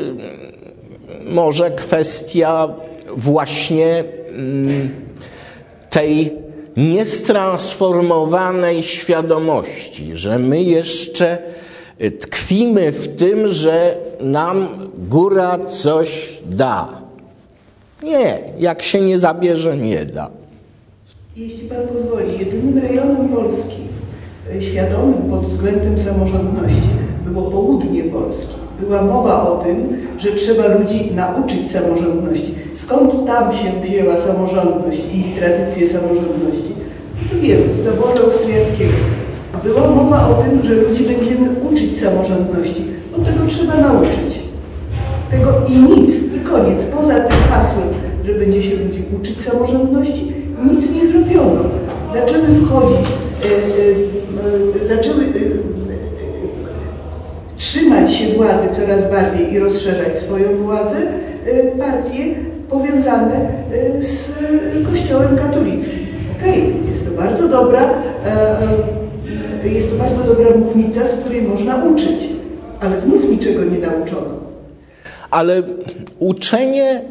[1.24, 2.74] może kwestia
[3.16, 4.88] właśnie mm,
[5.90, 6.32] tej
[6.76, 11.38] niestransformowanej świadomości, że my jeszcze
[12.20, 14.68] tkwimy w tym, że nam
[15.08, 16.88] góra coś da.
[18.02, 20.30] Nie, jak się nie zabierze, nie da.
[21.36, 23.85] Jeśli Pan pozwoli, jedynym rejonem Polski
[24.60, 26.88] świadomym pod względem samorządności
[27.26, 28.54] było południe Polski.
[28.80, 29.76] Była mowa o tym,
[30.18, 32.54] że trzeba ludzi nauczyć samorządności.
[32.74, 36.72] Skąd tam się wzięła samorządność i tradycje samorządności?
[37.30, 38.92] To wiemy, z zaboru austriackiego.
[39.64, 42.84] Była mowa o tym, że ludzi będziemy uczyć samorządności.
[43.16, 44.40] Od tego trzeba nauczyć.
[45.30, 46.84] Tego i nic, i koniec.
[46.84, 47.88] Poza tym hasłem,
[48.24, 50.32] że będzie się ludzi uczyć samorządności,
[50.70, 51.60] nic nie zrobiono.
[52.12, 53.06] Zaczęły wchodzić,
[54.88, 55.30] zaczęły e, e,
[57.58, 60.96] trzymać się władzy coraz bardziej i rozszerzać swoją władzę
[61.78, 62.34] partie
[62.70, 63.48] powiązane
[64.00, 64.38] z
[64.90, 66.06] Kościołem katolickim.
[66.40, 67.90] Okej, jest to bardzo dobra,
[68.26, 68.58] e,
[69.64, 72.28] e, jest to bardzo dobra mównica, z której można uczyć,
[72.80, 74.36] ale znów niczego nie nauczono.
[75.30, 75.62] Ale
[76.18, 77.02] uczenie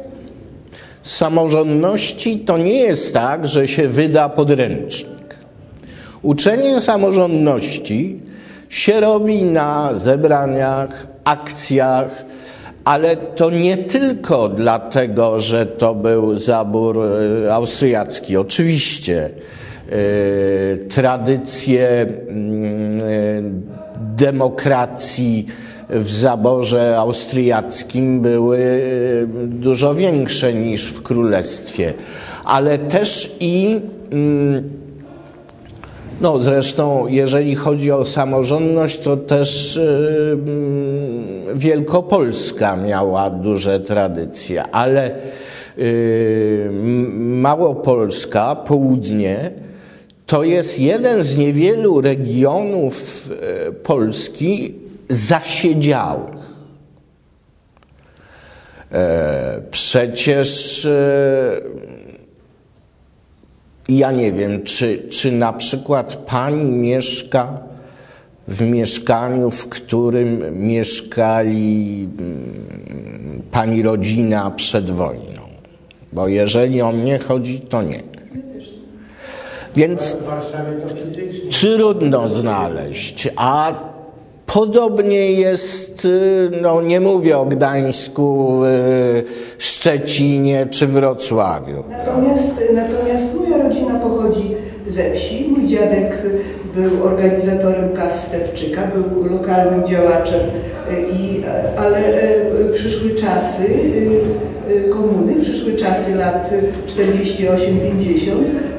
[1.03, 5.24] samorządności to nie jest tak, że się wyda podręcznik.
[6.21, 8.19] Uczenie samorządności
[8.69, 12.25] się robi na zebraniach, akcjach,
[12.85, 16.99] ale to nie tylko dlatego, że to był zabór
[17.45, 18.37] e, austriacki.
[18.37, 23.03] Oczywiście e, tradycje mm, e,
[24.17, 25.45] demokracji
[25.89, 28.59] w zaborze austriackim były
[29.45, 31.93] dużo większe niż w królestwie,
[32.45, 33.79] ale też i
[34.11, 34.84] mm,
[36.21, 45.11] no zresztą, jeżeli chodzi o samorządność, to też yy, Wielkopolska miała duże tradycje, ale
[45.77, 46.69] yy,
[47.19, 49.51] Małopolska, południe,
[50.25, 54.75] to jest jeden z niewielu regionów yy, Polski
[55.09, 56.35] zasiedziałych.
[58.91, 60.87] E, przecież
[63.89, 67.59] ja nie wiem, czy, czy na przykład pani mieszka
[68.47, 75.41] w mieszkaniu, w którym mieszkali mm, pani rodzina przed wojną.
[76.13, 78.03] Bo jeżeli o mnie chodzi, to nie.
[79.75, 80.17] Więc
[81.61, 83.73] trudno znaleźć, a
[84.45, 89.23] podobnie jest, y, no nie mówię o Gdańsku, y,
[89.57, 91.83] Szczecinie czy Wrocławiu.
[91.89, 93.34] Natomiast, natomiast
[94.95, 95.45] ze wsi.
[95.49, 96.21] Mój dziadek
[96.75, 100.39] był organizatorem kas Stewczyka, był lokalnym działaczem,
[100.91, 103.63] e, i, e, ale e, przyszły czasy
[104.67, 106.49] e, komuny, przyszły czasy lat
[106.87, 106.97] 48-50,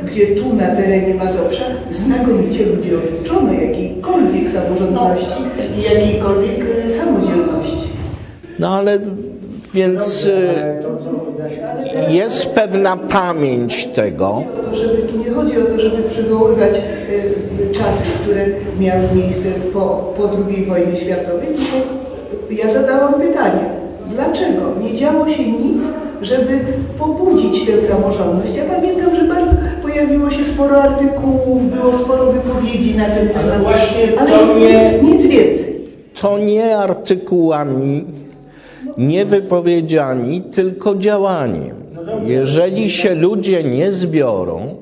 [0.06, 5.40] gdzie tu na terenie Mazowsza znakomicie ludzi oduczono jakiejkolwiek samorządności
[5.78, 7.88] i jakiejkolwiek samodzielności.
[8.58, 8.98] No ale
[9.76, 10.32] więc y,
[11.98, 14.42] Ale jest pewna pamięć tego.
[14.72, 18.46] żeby, tu nie chodzi o to, żeby przywoływać y, czasy, które
[18.80, 19.80] miały miejsce po,
[20.16, 21.76] po II wojnie światowej, tylko
[22.62, 23.60] ja zadałam pytanie,
[24.10, 25.82] dlaczego nie działo się nic,
[26.22, 26.52] żeby
[26.98, 28.52] pobudzić tę samorządność?
[28.56, 34.20] Ja pamiętam, że bardzo pojawiło się sporo artykułów, było sporo wypowiedzi na ten temat, właśnie
[34.20, 35.76] ale to mnie- nic, nic więcej.
[36.20, 38.04] To nie artykułami,
[38.98, 41.76] nie wypowiedziami, tylko działaniem.
[42.22, 44.74] Jeżeli się ludzie nie zbiorą,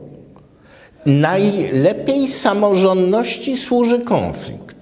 [1.06, 4.76] najlepiej samorządności służy konflikt.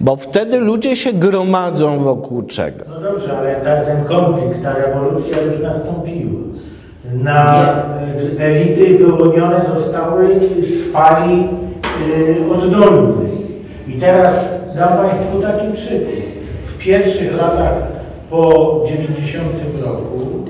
[0.00, 2.84] Bo wtedy ludzie się gromadzą wokół czego?
[2.88, 6.40] No dobrze, ale ten konflikt, ta rewolucja już nastąpiła.
[7.12, 7.72] Na
[8.38, 11.48] e, elity wyłonione zostały z fali
[12.08, 13.32] y, oddolnej.
[13.88, 16.31] I teraz dam Państwu taki przykład.
[16.84, 17.74] Pierwszych latach
[18.30, 19.46] po 90
[19.84, 20.44] roku,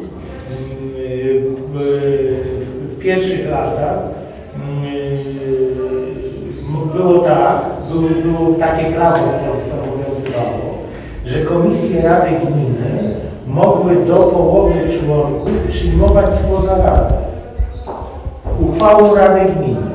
[0.99, 2.45] y, y,
[2.89, 3.99] w pierwszych latach
[4.85, 5.13] y,
[6.95, 10.79] było tak, było, było takie prawo w Polsce obowiązywało,
[11.27, 13.15] że komisje Rady Gminy
[13.47, 17.15] mogły do połowy członków przyjmować spoza Rady.
[18.61, 19.92] Uchwałą Rady Gminy.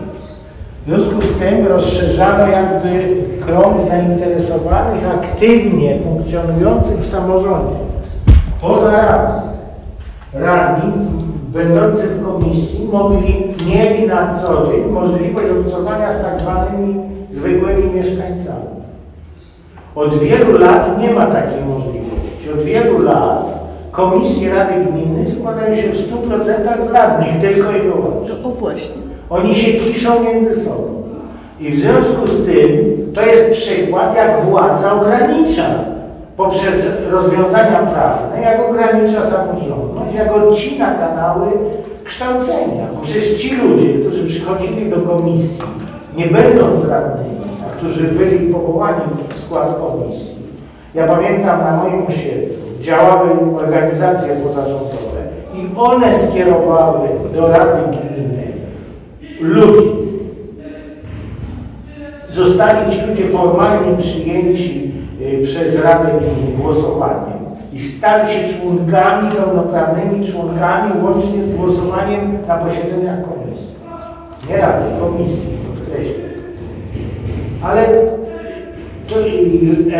[0.88, 3.16] W związku z tym rozszerzano jakby
[3.46, 7.76] krąg zainteresowanych, aktywnie funkcjonujących w samorządzie.
[8.62, 9.42] Poza Radą.
[10.34, 10.92] Radni,
[11.54, 18.68] będący w komisji, mogli, mieli na co dzień możliwość obcowania z tak zwanymi zwykłymi mieszkańcami.
[19.96, 22.52] Od wielu lat nie ma takiej możliwości.
[22.54, 23.46] Od wielu lat
[23.92, 28.36] komisje Rady Gminy składają się w 100% z radnych, tylko i wyłącznie.
[28.44, 29.07] No, o właśnie.
[29.30, 31.04] Oni się kiszą między sobą.
[31.60, 35.64] I w związku z tym to jest przykład, jak władza ogranicza
[36.38, 41.48] poprzez rozwiązania prawne, jak ogranicza samorządność, jak odcina kanały
[42.04, 42.88] kształcenia.
[42.96, 45.64] Bo przecież ci ludzie, którzy przychodzili do komisji,
[46.18, 49.02] nie będąc radnymi, a którzy byli powołani
[49.36, 50.36] w skład komisji,
[50.96, 55.22] ja pamiętam na moim osiedlu działały organizacje pozarządowe
[55.56, 58.47] i one skierowały do Rady Gminy
[59.40, 59.90] ludzi.
[62.30, 67.38] Zostali ci ludzie formalnie przyjęci y, przez Radę Gminy głosowaniem
[67.74, 73.76] i stali się członkami, pełnoprawnymi członkami łącznie z głosowaniem na posiedzeniach komisji.
[74.50, 76.28] Nie Rady, komisji, podkreślam.
[77.64, 77.88] Ale
[79.08, 79.16] to,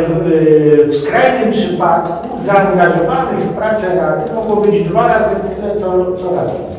[0.08, 6.36] w, w skrajnym przypadku zaangażowanych w pracę Rady mogło być dwa razy tyle, co, co
[6.36, 6.77] Rady.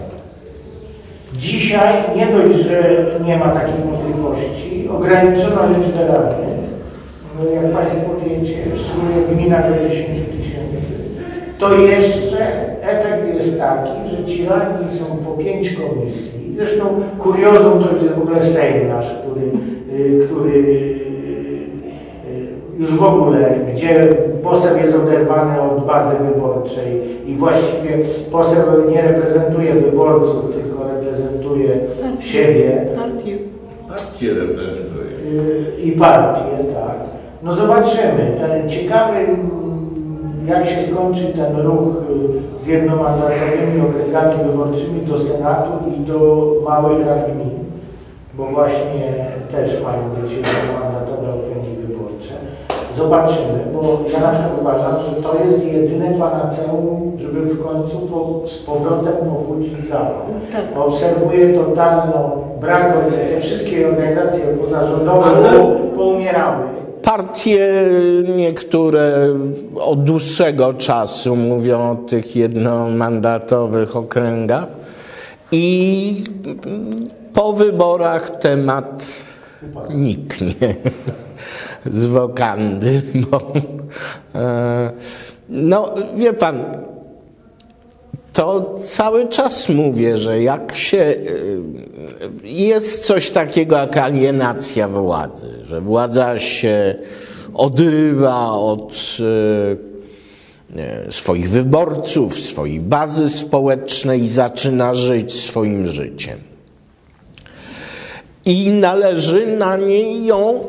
[1.38, 6.58] Dzisiaj nie dość, że nie ma takiej możliwości, ograniczona liczbę radnych,
[7.54, 10.92] jak Państwo wiecie, szczególnie w gminach do 10 tysięcy,
[11.58, 12.38] to jeszcze
[12.82, 16.54] efekt jest taki, że ci radni są po pięć komisji.
[16.56, 16.84] Zresztą
[17.18, 19.46] kuriozum to jest w ogóle Sejm nasz, który,
[19.98, 20.97] y, który
[22.78, 24.08] już w ogóle, gdzie
[24.42, 27.98] poseł jest oderwany od bazy wyborczej i właściwie
[28.32, 31.70] poseł nie reprezentuje wyborców, tylko reprezentuje
[32.20, 32.86] siebie.
[32.96, 33.38] Partię.
[33.88, 35.10] Partię reprezentuje.
[35.24, 36.98] Y, I partię, tak.
[37.42, 38.36] No zobaczymy.
[38.38, 39.26] Ten ciekawy,
[40.46, 41.96] jak się skończy ten ruch
[42.60, 47.58] y, z jednomandatowymi okręgami wyborczymi do Senatu i do małych rad gmin,
[48.34, 50.87] bo właśnie też mają być jednomandatowe.
[52.98, 58.42] Zobaczymy, bo ja na przykład uważam, że to jest jedyne panaceum, żeby w końcu po,
[58.48, 60.14] z powrotem pobudzić zapał.
[60.52, 60.78] Tak.
[60.78, 62.30] Obserwuję totalną
[62.60, 62.94] brak,
[63.28, 66.64] te wszystkie organizacje pozarządowe Ale- poumierały.
[67.02, 67.68] Partie
[68.36, 69.28] niektóre
[69.80, 74.66] od dłuższego czasu mówią o tych jednomandatowych okręgach
[75.52, 76.14] i
[77.34, 79.06] po wyborach temat
[79.90, 80.74] niknie
[81.90, 83.52] z wokandy, bo
[84.34, 84.90] e,
[85.48, 86.64] no wie pan,
[88.32, 90.98] to cały czas mówię, że jak się.
[90.98, 91.60] y,
[92.44, 96.94] Jest coś takiego jak alienacja władzy, że władza się
[97.54, 98.92] odrywa od
[101.08, 106.38] y, swoich wyborców, swojej bazy społecznej i zaczyna żyć swoim życiem.
[108.44, 110.60] I należy na niej ją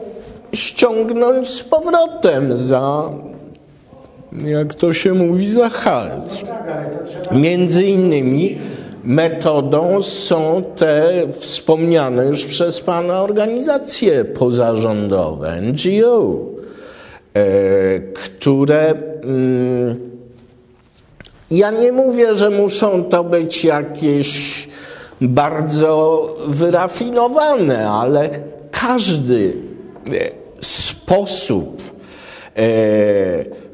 [0.54, 3.10] ściągnąć z powrotem za,
[4.45, 6.43] jak to się mówi, za halc.
[7.32, 8.58] Między innymi
[9.04, 16.36] metodą są te wspomniane już przez Pana organizacje pozarządowe, NGO,
[17.34, 18.93] e, które
[19.24, 20.10] mm,
[21.52, 24.68] ja nie mówię, że muszą to być jakieś
[25.22, 28.30] bardzo wyrafinowane, ale
[28.72, 29.54] każdy
[30.14, 30.39] e,
[31.10, 31.82] sposób
[32.55, 32.64] e,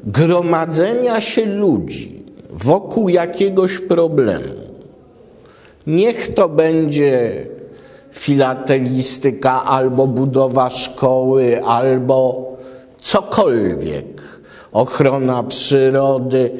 [0.04, 4.54] gromadzenia się ludzi wokół jakiegoś problemu,
[5.86, 7.46] niech to będzie
[8.12, 12.46] filatelistyka albo budowa szkoły, albo
[13.00, 14.22] cokolwiek,
[14.72, 16.50] ochrona przyrody,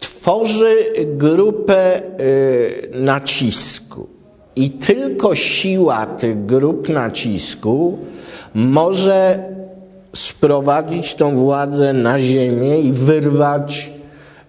[0.00, 4.06] tworzy grupę y, nacisku.
[4.56, 7.98] I tylko siła tych grup nacisku
[8.54, 9.53] może
[10.44, 13.90] sprowadzić tą władzę na ziemię i wyrwać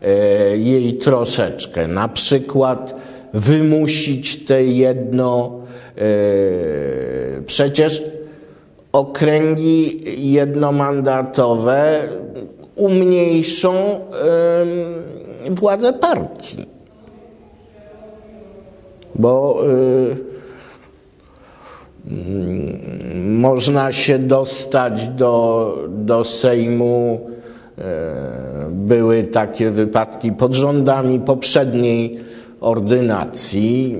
[0.02, 1.88] e, jej troszeczkę.
[1.88, 2.96] Na przykład
[3.34, 5.60] wymusić te jedno.
[5.98, 6.02] E,
[7.46, 8.04] przecież
[8.92, 10.00] okręgi
[10.32, 12.00] jednomandatowe
[12.76, 13.74] umniejszą
[15.50, 16.66] władzę partii.
[19.16, 20.25] Bo e,
[23.26, 27.20] można się dostać do, do Sejmu.
[27.78, 32.20] e, Były takie wypadki pod rządami poprzedniej
[32.62, 33.98] ordynacji.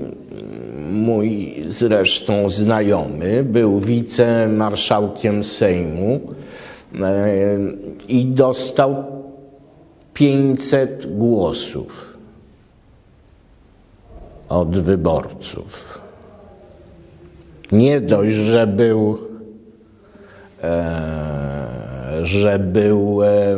[0.92, 6.20] Mój zresztą znajomy był wicemarszałkiem Sejmu
[7.00, 7.38] e,
[8.08, 9.04] i dostał
[10.14, 12.16] 500 głosów
[14.48, 16.05] od wyborców.
[17.72, 19.18] Nie dość, że był,
[20.64, 20.92] e,
[22.22, 23.56] że był e,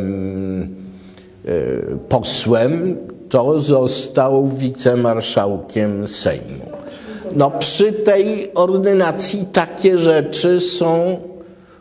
[2.08, 2.96] posłem,
[3.28, 6.68] to został wicemarszałkiem Sejmu.
[7.36, 11.16] No przy tej ordynacji takie rzeczy są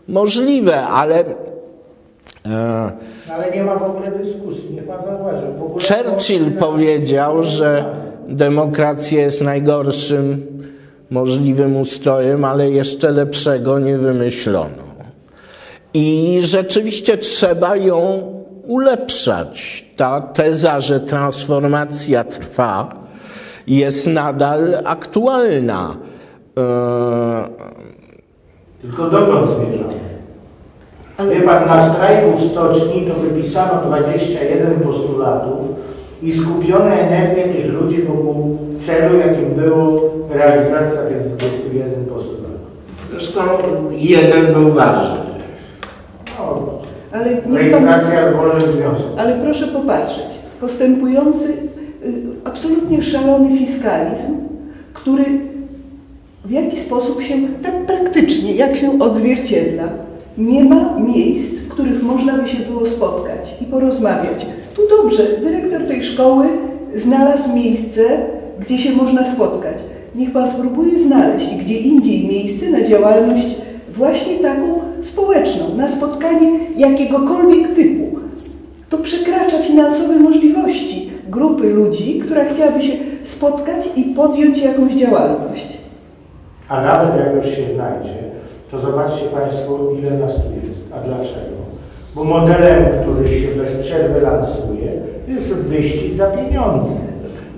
[0.07, 2.91] możliwe, ale e,
[3.33, 5.47] Ale nie ma w ogóle dyskusji, niech pan zauważy.
[5.69, 7.85] Churchill powiedział, że
[8.27, 10.56] demokracja jest najgorszym
[11.09, 14.87] możliwym ustrojem, ale jeszcze lepszego nie wymyślono.
[15.93, 18.21] I rzeczywiście trzeba ją
[18.67, 19.85] ulepszać.
[19.95, 22.89] Ta teza, że transformacja trwa,
[23.67, 25.95] jest nadal aktualna.
[26.57, 26.63] Eee,
[28.81, 29.93] Tylko dokąd zmierzamy?
[31.17, 35.57] Ale- Wie pan, na strajku w stoczni to wypisano 21 postulatów
[36.21, 42.47] i skupiono energię tych ludzi wokół celu, jakim było realizacja tych 21 postulatów.
[43.09, 43.41] Zresztą
[43.91, 45.17] jeden był ważny.
[46.39, 46.69] No,
[47.11, 49.11] Ale rejestracja wolnych związków.
[49.17, 50.25] Ale proszę popatrzeć,
[50.61, 54.35] postępujący y, absolutnie szalony fiskalizm,
[54.93, 55.25] który
[56.45, 59.83] w jaki sposób się tak praktycznie, jak się odzwierciedla,
[60.37, 64.45] nie ma miejsc, w których można by się było spotkać i porozmawiać.
[64.75, 66.47] Tu dobrze, dyrektor tej szkoły
[66.95, 68.01] znalazł miejsce,
[68.59, 69.77] gdzie się można spotkać.
[70.15, 73.47] Niech Pan spróbuje znaleźć gdzie indziej miejsce na działalność
[73.93, 78.19] właśnie taką społeczną, na spotkanie jakiegokolwiek typu.
[78.89, 82.93] To przekracza finansowe możliwości grupy ludzi, która chciałaby się
[83.23, 85.77] spotkać i podjąć jakąś działalność.
[86.69, 88.17] A nawet jak już się znajdzie,
[88.71, 90.81] to zobaczcie Państwo, ile nas tu jest.
[90.95, 91.57] A dlaczego?
[92.15, 94.91] Bo modelem, który się bez przerwy lansuje,
[95.27, 96.93] jest wyścig za pieniądze.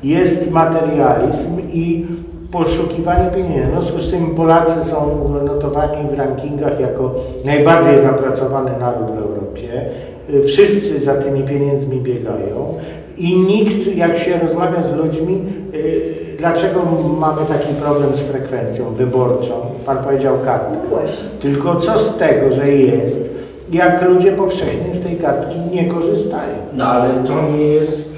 [0.04, 2.06] Jest materializm i
[2.52, 3.68] poszukiwanie pieniędzy.
[3.76, 9.18] No, w związku z tym Polacy są notowani w rankingach jako najbardziej zapracowany naród w
[9.18, 9.86] Europie.
[10.30, 12.74] Y, Wszyscy za tymi pieniędzmi biegają
[13.18, 15.43] i nikt, jak się rozmawia z ludźmi,
[15.74, 16.80] y, dlaczego
[17.20, 19.54] mamy taki problem z frekwencją wyborczą?
[19.86, 20.78] Pan powiedział kartę.
[20.91, 20.97] No.
[21.41, 23.30] Tylko co z tego, że jest,
[23.72, 26.56] jak ludzie powszechnie z tej kartki nie korzystają?
[26.74, 28.10] No ale to nie jest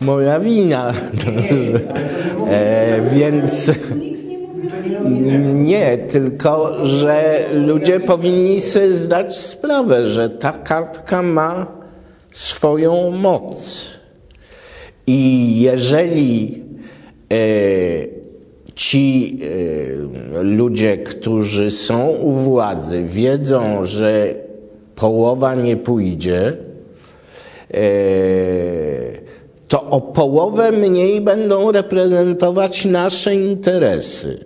[0.00, 0.92] moja wina.
[1.26, 1.80] Nie
[4.86, 5.08] mówi o
[5.54, 11.66] nie, tylko że ludzie powinni sobie zdać sprawę, że ta kartka ma
[12.32, 13.86] swoją moc.
[15.06, 16.62] I jeżeli
[17.32, 17.36] e,
[18.74, 19.36] ci
[20.38, 24.34] e, ludzie, którzy są u władzy, wiedzą, że
[24.94, 26.56] połowa nie pójdzie,
[27.74, 29.15] e,
[29.68, 34.44] to o połowę mniej będą reprezentować nasze interesy.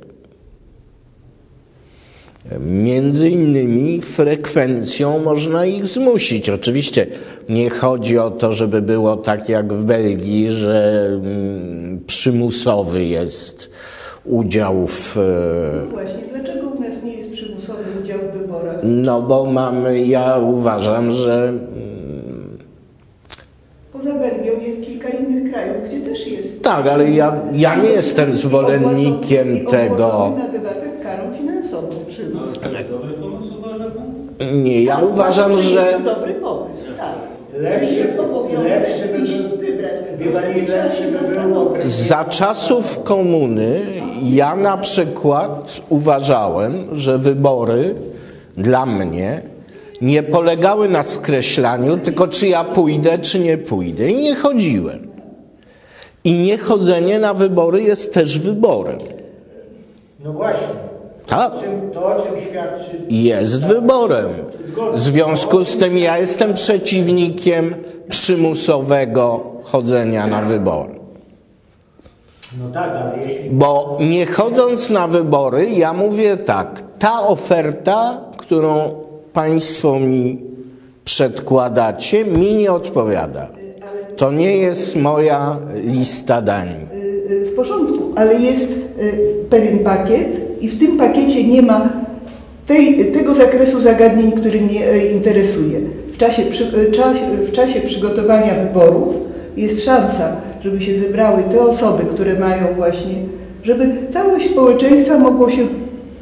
[2.61, 6.51] Między innymi frekwencją można ich zmusić.
[6.51, 7.07] Oczywiście
[7.49, 13.71] nie chodzi o to, żeby było tak jak w Belgii, że mm, przymusowy jest
[14.25, 15.17] udział w.
[15.17, 15.21] e,
[15.85, 18.77] No właśnie, dlaczego u nas nie jest przymusowy udział w wyborach?
[18.83, 21.53] No bo mamy, ja uważam, że
[23.93, 26.50] Poza Belgią jest kilka innych krajów, gdzie też jest.
[26.63, 29.95] Tak, ale ja, ja nie jestem zwolennikiem tego.
[30.13, 32.53] ogłoszony na debatę karą finansową przymus.
[32.91, 34.63] Dobry pomysł uważa pan?
[34.63, 35.83] Nie, ja uważam, Jest że.
[35.83, 37.15] to dobry pomysł, tak.
[37.61, 38.13] Lepszy- jest
[38.65, 39.61] lepszy by iść był-
[41.91, 43.81] Za czasów komuny
[44.23, 47.95] ja na przykład uważałem, że wybory
[48.57, 49.43] dla mnie
[50.01, 54.09] nie polegały na skreślaniu, tylko czy ja pójdę, czy nie pójdę.
[54.11, 55.10] I nie chodziłem.
[56.25, 58.99] I niechodzenie na wybory jest też wyborem.
[60.25, 60.67] No właśnie.
[61.27, 61.53] Tak.
[61.93, 64.29] To, o czym świadczy Jest wyborem.
[64.93, 67.75] W związku z tym ja jestem przeciwnikiem
[68.09, 71.01] przymusowego chodzenia na wybory.
[72.59, 78.91] No tak, ale jeśli Bo nie chodząc na wybory, ja mówię tak, ta oferta, którą
[79.33, 80.39] Państwo mi
[81.05, 83.47] przedkładacie, mi nie odpowiada.
[84.17, 86.69] To nie jest moja lista dań.
[86.69, 88.81] Y, y, w porządku, ale jest y,
[89.51, 91.89] pewien pakiet i w tym pakiecie nie ma
[92.67, 95.81] tej, tego zakresu zagadnień, który mnie y, interesuje.
[96.13, 97.17] W czasie, przy, y, czas,
[97.49, 99.15] w czasie przygotowania wyborów
[99.57, 103.15] jest szansa, żeby się zebrały te osoby, które mają właśnie,
[103.63, 105.63] żeby całość społeczeństwa mogło się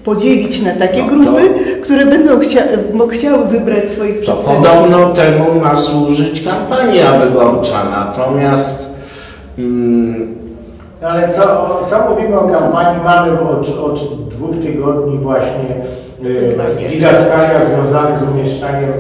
[0.09, 1.43] podzielić na takie No to- grupy,
[1.83, 2.61] które będą chcia,
[3.11, 4.75] chciały wybrać swoich To przedstawicieli.
[4.75, 8.87] podobno temu ma służyć kampania wyborcza, natomiast
[9.59, 10.39] mm,
[11.03, 11.43] ale co,
[11.91, 13.01] co mówimy o kampanii?
[13.05, 15.69] Mamy od, od dwóch tygodni właśnie
[16.25, 18.91] e, didaskalia związane z umieszczaniem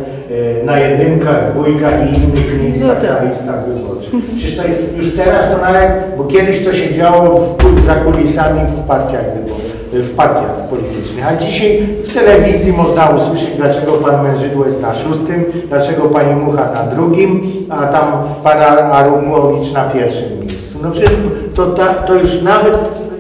[0.61, 3.23] e, na jedynkach, dwójkach i innych miejscach No tak.
[3.25, 4.13] na listach wyborczych.
[4.39, 8.61] Przecież to jest, już teraz to nawet, bo kiedyś to się działo w, za kulisami
[8.77, 14.65] w partiach wyborczych, w partiach politycznych, a dzisiaj w telewizji można usłyszeć, dlaczego pan Mężydło
[14.65, 18.13] jest na szóstym, dlaczego pani Mucha na drugim, a tam
[18.45, 18.63] pan
[18.93, 20.79] Arłowicz na pierwszym miejscu.
[20.83, 21.11] No przecież
[21.55, 21.67] to,
[22.07, 22.75] to już nawet,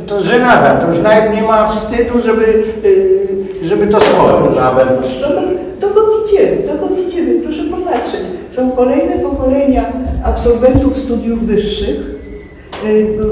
[0.07, 4.57] to żenada, to już nawet nie ma wstydu, żeby, yy, żeby to schować.
[4.57, 4.89] Nawet
[5.81, 6.57] Dokąd, idziemy?
[6.67, 7.43] Dokąd idziemy?
[7.43, 8.21] Proszę popatrzeć.
[8.57, 9.85] Są kolejne pokolenia
[10.25, 12.18] absolwentów studiów wyższych, y,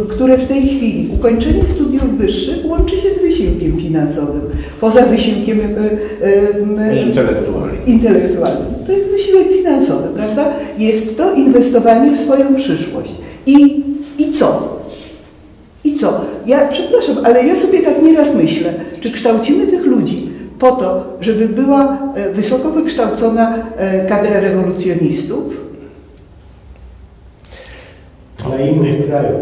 [0.09, 4.41] które w tej chwili ukończenie studiów wyższych łączy się z wysiłkiem finansowym.
[4.81, 7.87] Poza wysiłkiem y, y, y, Intelektualnym.
[7.87, 8.75] intelektualnym.
[8.87, 10.53] To jest wysiłek finansowy, prawda?
[10.79, 13.13] Jest to inwestowanie w swoją przyszłość.
[13.47, 13.85] I,
[14.19, 14.77] i co?
[15.85, 16.21] I co?
[16.47, 20.29] Ja przepraszam, ale ja sobie tak nieraz myślę, czy kształcimy tych ludzi
[20.59, 25.66] po to, żeby była e, wysoko wykształcona e, kadra rewolucjonistów,
[28.57, 29.41] Dla innych krajów.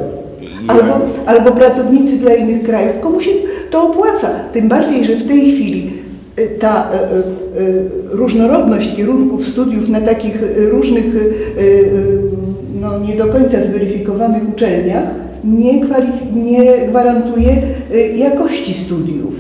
[0.69, 3.01] albo, albo pracownicy dla innych krajów.
[3.01, 3.31] Komu się
[3.71, 4.31] to opłaca?
[4.53, 5.91] Tym bardziej, że w tej chwili
[6.37, 7.21] e, ta e, e,
[8.11, 10.39] różnorodność kierunków studiów na takich
[10.71, 11.05] różnych,
[12.81, 15.05] no, nie do końca zweryfikowanych uczelniach
[15.45, 15.81] nie,
[16.35, 17.63] nie gwarantuje
[18.17, 19.35] jakości studiów.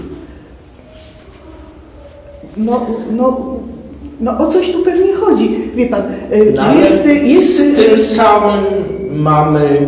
[2.56, 3.56] No, no,
[4.20, 5.50] no o coś tu pewnie chodzi.
[5.76, 6.02] Wie pan,
[6.54, 8.64] No, jest, jest, z tym samym
[9.14, 9.86] mamy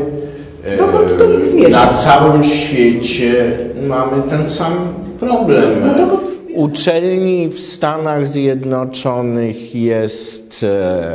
[0.64, 1.68] e, Dokąd to ich zmierza?
[1.86, 3.58] na całym świecie
[3.88, 4.72] mamy ten sam
[5.20, 5.70] problem.
[5.86, 10.66] No dokąd- Uczelni w Stanach Zjednoczonych jest e,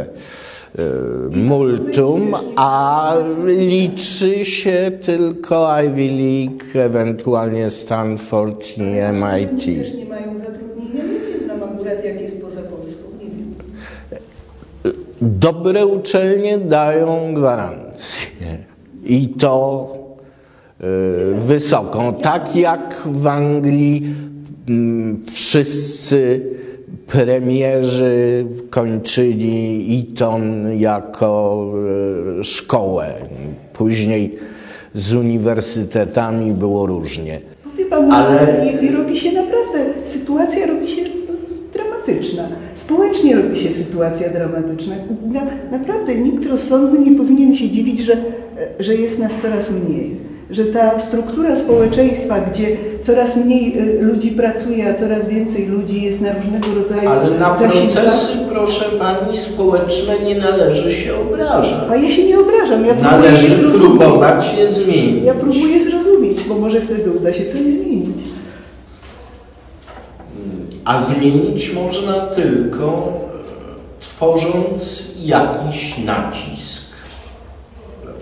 [0.02, 0.06] e,
[1.32, 3.14] multum, a
[3.46, 8.82] liczy się tylko Ivy League, ewentualnie Stanford i
[9.14, 9.66] MIT.
[9.80, 11.04] Też nie mają zatrudnienia.
[11.04, 13.04] Nie, nie znam akurat jak jest poza Polską.
[13.22, 13.52] Nie wiem.
[15.42, 18.58] Dobre uczelnie dają gwarancję
[19.06, 19.88] i to
[20.82, 20.86] y,
[21.40, 22.14] wysoką.
[22.14, 24.16] Tak jak w Anglii
[24.70, 26.42] mm, wszyscy
[27.08, 30.44] premierzy kończyli Eton
[30.80, 31.66] jako
[32.40, 33.08] y, szkołę.
[33.74, 34.38] Później
[34.94, 37.42] z uniwersytetami było różnie.
[37.90, 41.02] Pan, Ale- ale i, i robi się naprawdę, sytuacja robi się
[42.06, 42.44] dramatyczna.
[42.76, 44.96] Społecznie robi się sytuacja dramatyczna.
[45.32, 45.42] Na,
[45.78, 48.18] naprawdę nikt rozsądny nie powinien się dziwić, że,
[48.80, 50.32] że jest nas coraz mniej.
[50.50, 52.68] Że ta struktura społeczeństwa, gdzie
[53.04, 57.50] coraz mniej y, ludzi pracuje, a coraz więcej ludzi jest na różnego rodzaju Ale na
[57.50, 61.74] procesy, proszę pani, społeczne nie należy się obrażać.
[61.90, 63.82] A ja się nie obrażam, ja próbuję je Należy zrozumieć.
[63.82, 65.24] próbować je zmienić.
[65.24, 68.31] Ja próbuję zrozumieć, bo może wtedy uda się coś zmienić.
[70.86, 73.14] A zmienić można tylko
[74.00, 76.92] e, tworząc jakiś nacisk.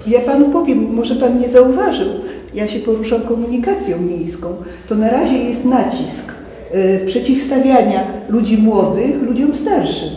[0.07, 2.07] Ja panu powiem, może pan nie zauważył,
[2.53, 4.55] ja się poruszam komunikacją miejską.
[4.89, 6.33] To na razie jest nacisk
[6.75, 10.09] y, przeciwstawiania ludzi młodych ludziom starszym.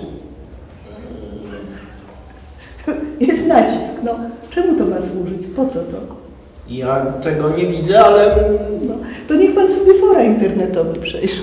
[3.28, 3.92] Jest nacisk.
[4.04, 4.14] No,
[4.50, 5.46] czemu to ma służyć?
[5.56, 6.22] Po co to?
[6.68, 8.36] Ja tego nie widzę, ale
[8.88, 8.94] No,
[9.28, 11.42] to niech pan sobie fora internetowe przejrzy.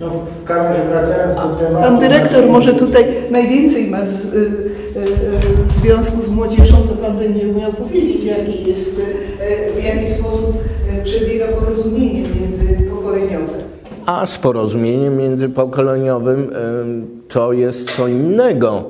[0.00, 0.10] No,
[0.42, 1.84] w każdym razie wracając do tematu...
[1.84, 6.94] Pan dyrektor może tutaj najwięcej ma z, y, y, y, w związku z młodzieżą, to
[6.94, 10.56] pan będzie umiał powiedzieć, jaki jest, y, w jaki sposób
[11.00, 13.52] y, przebiega porozumienie międzypokoleniowe.
[14.06, 18.84] a z porozumieniem międzypokoleniowym em, to jest co innego.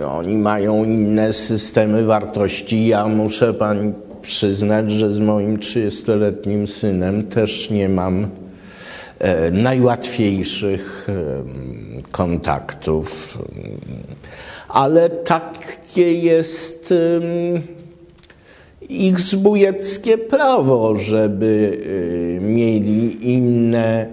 [0.00, 2.86] E, Oni mają inne systemy wartości.
[2.86, 3.92] Ja muszę pani
[4.22, 8.26] przyznać, że z moim 30-letnim synem też nie mam
[9.52, 13.38] najłatwiejszych em, kontaktów.
[14.68, 17.62] Ale takie jest em,
[18.88, 21.78] ich zbójeckie prawo, żeby
[22.40, 24.06] mieli inne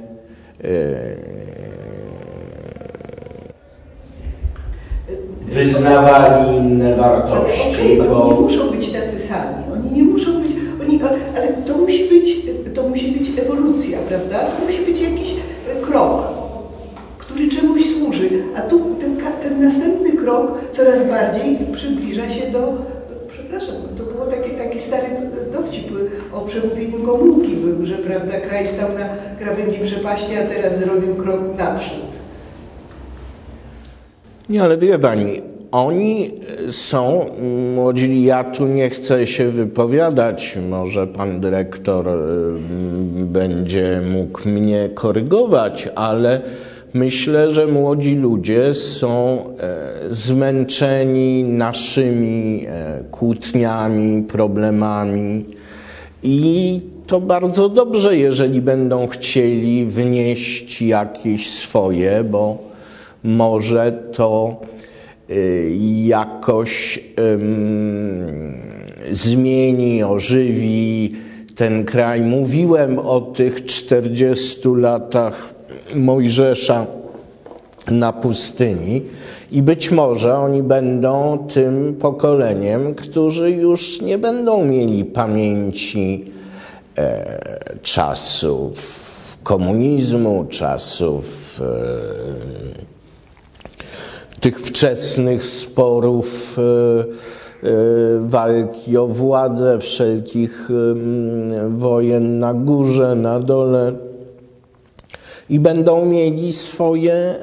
[5.56, 10.45] wyznawali inne wartości, okej, Oni nie bo muszą być tacy sami, oni nie muszą
[10.86, 11.00] oni,
[11.38, 12.42] ale to musi być,
[12.76, 14.40] to musi być ewolucja, prawda?
[14.40, 15.36] To musi być jakiś
[15.82, 16.24] krok,
[17.18, 22.74] który czemuś służy, a tu ten, ten następny krok coraz bardziej przybliża się do,
[23.30, 25.08] przepraszam, to było taki, taki stary
[25.54, 25.86] dowcip
[26.34, 29.06] o przemówieniu Gomułki był, że prawda, kraj stał na
[29.40, 32.06] krawędzi przepaści, a teraz zrobił krok naprzód.
[34.50, 36.32] nie, ale wie pani, oni
[36.72, 37.26] są,
[37.76, 42.12] młodzi, ja tu nie chcę się wypowiadać, może pan dyrektor y,
[43.26, 46.42] będzie mógł mnie korygować, ale
[46.94, 55.46] myślę, że młodzi ludzie są e, zmęczeni naszymi e, kłótniami, problemami.
[56.24, 62.58] I to bardzo dobrze, jeżeli będą chcieli wnieść jakieś swoje, bo
[63.24, 64.62] może to
[66.06, 67.00] jakoś
[69.12, 71.12] zmieni, ożywi
[71.56, 72.22] ten kraj.
[72.22, 75.54] Mówiłem o tych 40 latach
[75.96, 76.86] Mojżesza
[77.92, 79.02] na pustyni
[79.52, 86.32] i być może oni będą tym pokoleniem, którzy już nie będą mieli pamięci
[86.98, 87.40] e,
[87.82, 92.95] czasów komunizmu, czasów e,
[94.46, 97.74] tych wczesnych sporów, e, e,
[98.20, 103.92] walki o władzę, wszelkich em, wojen na górze, na dole
[105.50, 107.36] i będą mieli swoje e,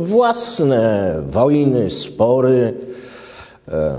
[0.00, 2.74] własne wojny, spory.
[3.68, 3.94] e,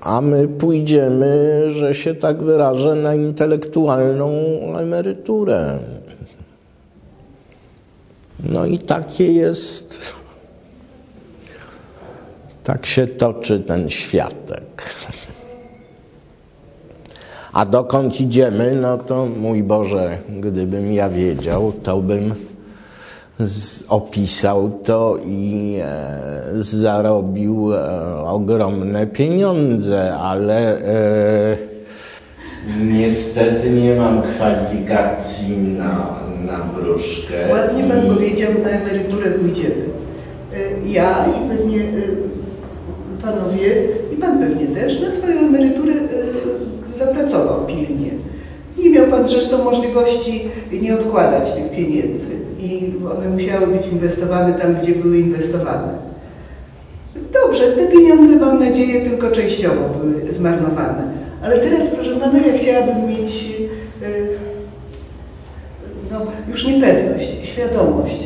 [0.00, 4.30] A my pójdziemy, że się tak wyrażę, na intelektualną
[4.78, 5.78] emeryturę.
[8.44, 10.12] No i takie jest.
[12.64, 14.82] Tak się toczy ten światek.
[17.52, 22.34] A dokąd idziemy, no to mój Boże, gdybym ja wiedział, to bym
[23.88, 26.08] opisał to i e,
[26.58, 31.56] zarobił e, ogromne pieniądze, ale e,
[32.80, 37.34] niestety nie mam kwalifikacji na, na wróżkę.
[37.52, 39.74] Ładnie I- Pan powiedział, na emeryturę pójdziemy.
[40.54, 42.16] Y, Ja i pewnie y,
[43.22, 43.82] Panowie,
[44.12, 48.10] i Pan pewnie też, na swoją emeryturę y, zapracował pilnie.
[48.78, 50.48] Nie miał Pan zresztą możliwości
[50.82, 52.26] nie odkładać tych pieniędzy
[52.60, 55.98] i one musiały być inwestowane tam, gdzie były inwestowane.
[57.32, 61.02] Dobrze, te pieniądze mam nadzieję tylko częściowo były zmarnowane.
[61.44, 63.44] Ale teraz, proszę Pana, ja chciałabym mieć
[66.48, 68.16] już niepewność, świadomość,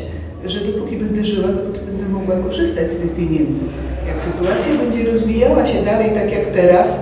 [0.45, 3.61] że dopóki będę żyła, dopóki będę mogła korzystać z tych pieniędzy.
[4.07, 6.99] Jak sytuacja będzie rozwijała się dalej tak jak teraz,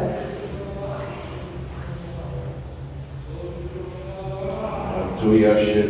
[5.24, 5.84] Tu ja się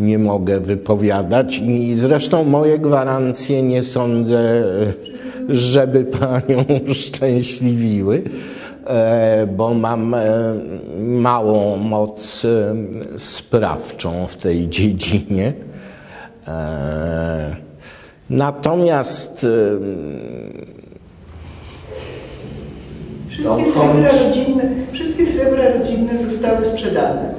[0.00, 4.64] nie mogę wypowiadać i zresztą moje gwarancje nie sądzę,
[5.48, 8.20] żeby panią uszczęśliwiły, e,
[9.56, 10.54] bo mam e,
[10.98, 12.74] małą moc e,
[13.18, 15.52] sprawczą w tej dziedzinie.
[16.48, 17.56] E,
[18.30, 19.78] Natomiast e,
[23.28, 27.34] wszystkie srebra rodzinne, wszystkie srebra rodzinne zostały sprzedane.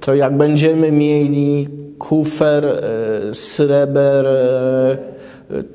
[0.00, 1.68] to jak będziemy mieli
[1.98, 4.98] kufer e, sreber, e,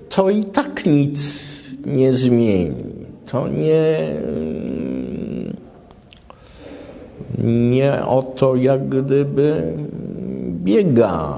[0.09, 1.20] to i tak nic
[1.86, 2.93] nie zmieni.
[3.26, 3.97] To nie,
[7.43, 9.74] nie o to jak gdyby
[10.64, 11.38] biega.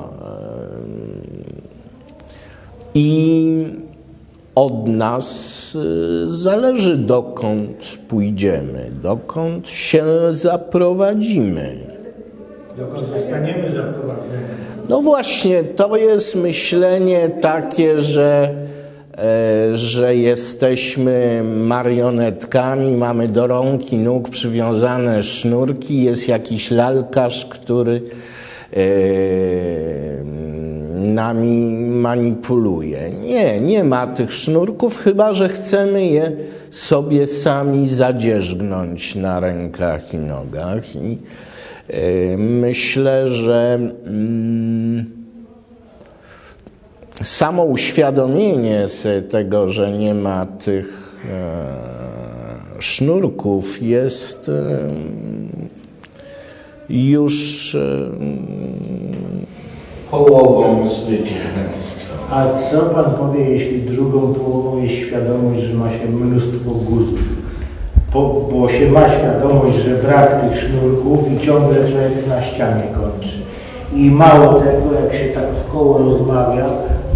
[2.96, 3.85] I
[4.56, 11.76] od nas y, zależy, dokąd pójdziemy, dokąd się zaprowadzimy.
[12.78, 14.44] Dokąd zostaniemy zaprowadzeni.
[14.90, 18.50] No właśnie, to jest myślenie takie, że,
[19.18, 28.02] e, że jesteśmy marionetkami, mamy do rąk i nóg przywiązane sznurki, jest jakiś lalkarz, który
[28.74, 28.80] e,
[30.96, 33.12] nami manipuluje.
[33.12, 36.32] Nie, nie ma tych sznurków, chyba że chcemy je
[36.70, 40.96] sobie sami zadzierzgnąć na rękach i nogach.
[40.96, 41.18] I,
[41.88, 45.06] e, myślę, że mm,
[47.24, 51.86] samo uświadomienie sobie tego, że nie ma tych e,
[52.80, 54.80] sznurków jest e,
[56.90, 58.10] już e,
[60.12, 62.16] połową zwycięstwa.
[62.32, 67.20] A co Pan powie, jeśli drugą połową jest świadomość, że ma się mnóstwo guzów?
[68.12, 73.38] Po, bo się ma świadomość, że brak tych sznurków i ciągle człowiek na ścianie kończy.
[73.96, 76.66] I mało tego, jak się tak w koło rozmawia,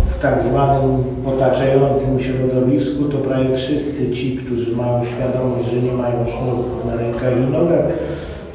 [0.09, 6.25] w tak zwanym otaczającym środowisku, to prawie wszyscy ci, którzy mają świadomość, że nie mają
[6.25, 7.85] sznurków na rękach i nogach,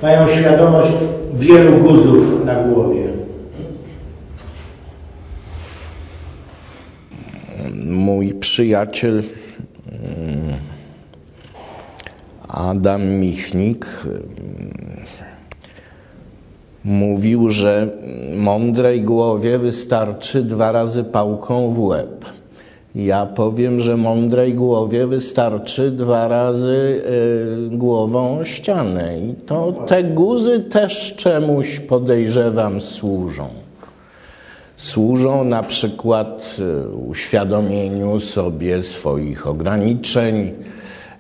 [0.02, 0.92] mają świadomość
[1.34, 3.13] wielu guzów na głowie.
[7.84, 9.22] Mój przyjaciel
[9.92, 10.58] mm,
[12.48, 14.24] Adam Michnik mm,
[16.84, 17.88] mówił, że
[18.36, 22.24] mądrej głowie wystarczy dwa razy pałką w łeb.
[22.94, 27.02] Ja powiem, że mądrej głowie wystarczy dwa razy
[27.72, 29.18] y, głową o ścianę.
[29.18, 33.63] I to te guzy też czemuś podejrzewam służą.
[34.84, 40.52] Służą na przykład y, uświadomieniu sobie swoich ograniczeń,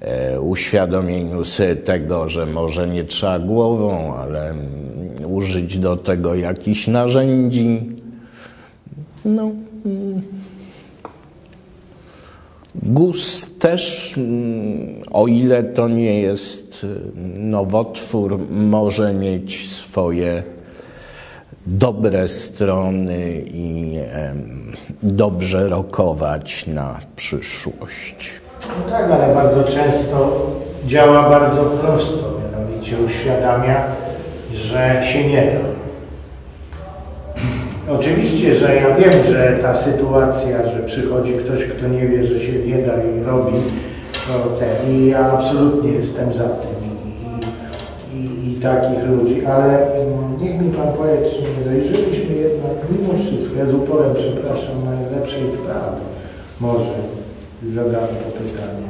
[0.00, 4.54] e, uświadomieniu sobie tego, że może nie trzeba głową, ale
[5.26, 7.80] użyć do tego jakichś narzędzi.
[9.24, 9.50] No.
[9.86, 10.22] mm.
[12.82, 16.88] Guz też, mm, o ile to nie jest y,
[17.38, 20.53] nowotwór, może mieć swoje
[21.66, 23.98] dobre strony i
[25.02, 28.32] dobrze rokować na przyszłość.
[28.68, 30.46] No tak, ale bardzo często
[30.86, 33.82] działa bardzo prosto, mianowicie uświadamia,
[34.54, 35.74] że się nie da.
[37.94, 42.52] Oczywiście, że ja wiem, że ta sytuacja, że przychodzi ktoś, kto nie wie, że się
[42.52, 43.52] nie da i robi,
[44.26, 46.74] to te, i ja absolutnie jestem za tym
[48.14, 52.74] i, i, i takich ludzi, ale mm, niech mi Pan powie, czy nie dojrzeliśmy jednak
[52.90, 56.00] mimo wszystko, ja z uporem przepraszam najlepszej sprawy,
[56.60, 56.94] może
[57.68, 58.84] zadam to pytanie.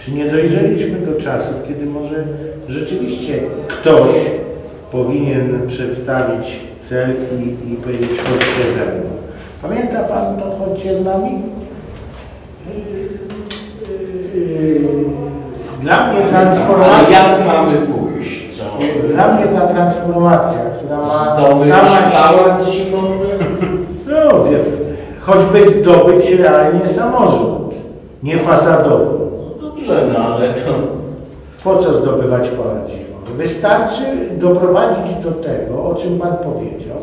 [0.00, 2.24] Czy nie dojrzeliśmy do czasów, kiedy może
[2.68, 4.06] rzeczywiście ktoś
[4.92, 9.08] powinien przedstawić cel i, i powiedzieć chodźcie ze mną.
[9.62, 11.42] Pamięta Pan to chodźcie z nami?
[15.80, 18.58] Dla mnie Ale transformacja, jak mamy pójść?
[18.58, 18.78] Co?
[19.06, 20.58] dla mnie ta transformacja,
[20.96, 23.26] Zdobyć zimowy?
[24.06, 24.58] no, wie,
[25.20, 27.74] choćby zdobyć realnie samorząd,
[28.22, 29.04] nie fasadowo.
[29.60, 30.70] Dobrze, no ale to...
[31.64, 33.08] Po co zdobywać pałac zimowy?
[33.36, 34.02] Wystarczy
[34.38, 36.96] doprowadzić do tego, o czym Pan powiedział,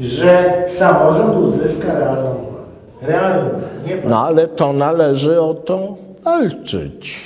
[0.00, 3.12] że samorząd uzyska realną władzę.
[3.12, 3.44] Realną,
[3.86, 4.26] nie No fasadową.
[4.26, 5.78] ale to należy o to
[6.24, 7.22] walczyć.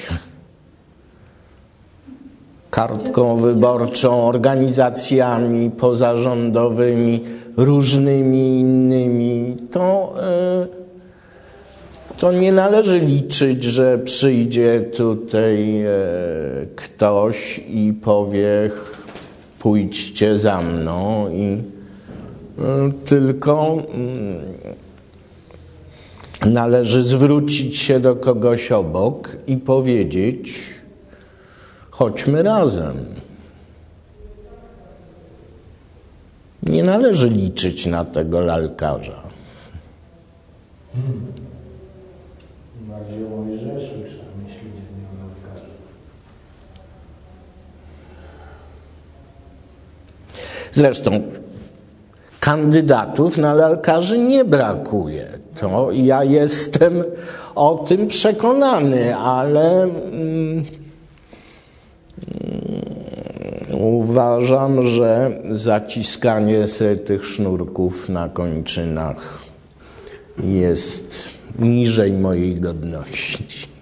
[2.77, 7.25] Kartką wyborczą, organizacjami pozarządowymi,
[7.57, 9.57] różnymi innymi.
[9.71, 10.67] To, e,
[12.19, 15.91] to nie należy liczyć, że przyjdzie tutaj e,
[16.77, 18.71] ktoś i powie
[19.59, 21.63] pójdźcie za mną i
[22.59, 24.37] e, tylko mm,
[26.53, 30.76] należy zwrócić się do kogoś obok i powiedzieć:
[31.99, 32.95] chodźmy razem.
[36.63, 39.23] Nie należy liczyć na tego lalkarza.
[42.81, 45.71] Bardziej o Mojżeszu trzeba myśleć, nie o lekarzu.
[50.73, 51.11] Zresztą
[52.41, 55.27] kandydatów na lalkarzy nie brakuje.
[55.61, 57.05] To ja jestem
[57.55, 60.65] o tym przekonany, ale mm,
[63.73, 69.43] uważam, że zaciskanie sobie tych sznurków na kończynach
[70.45, 73.76] jest niżej mojej godności.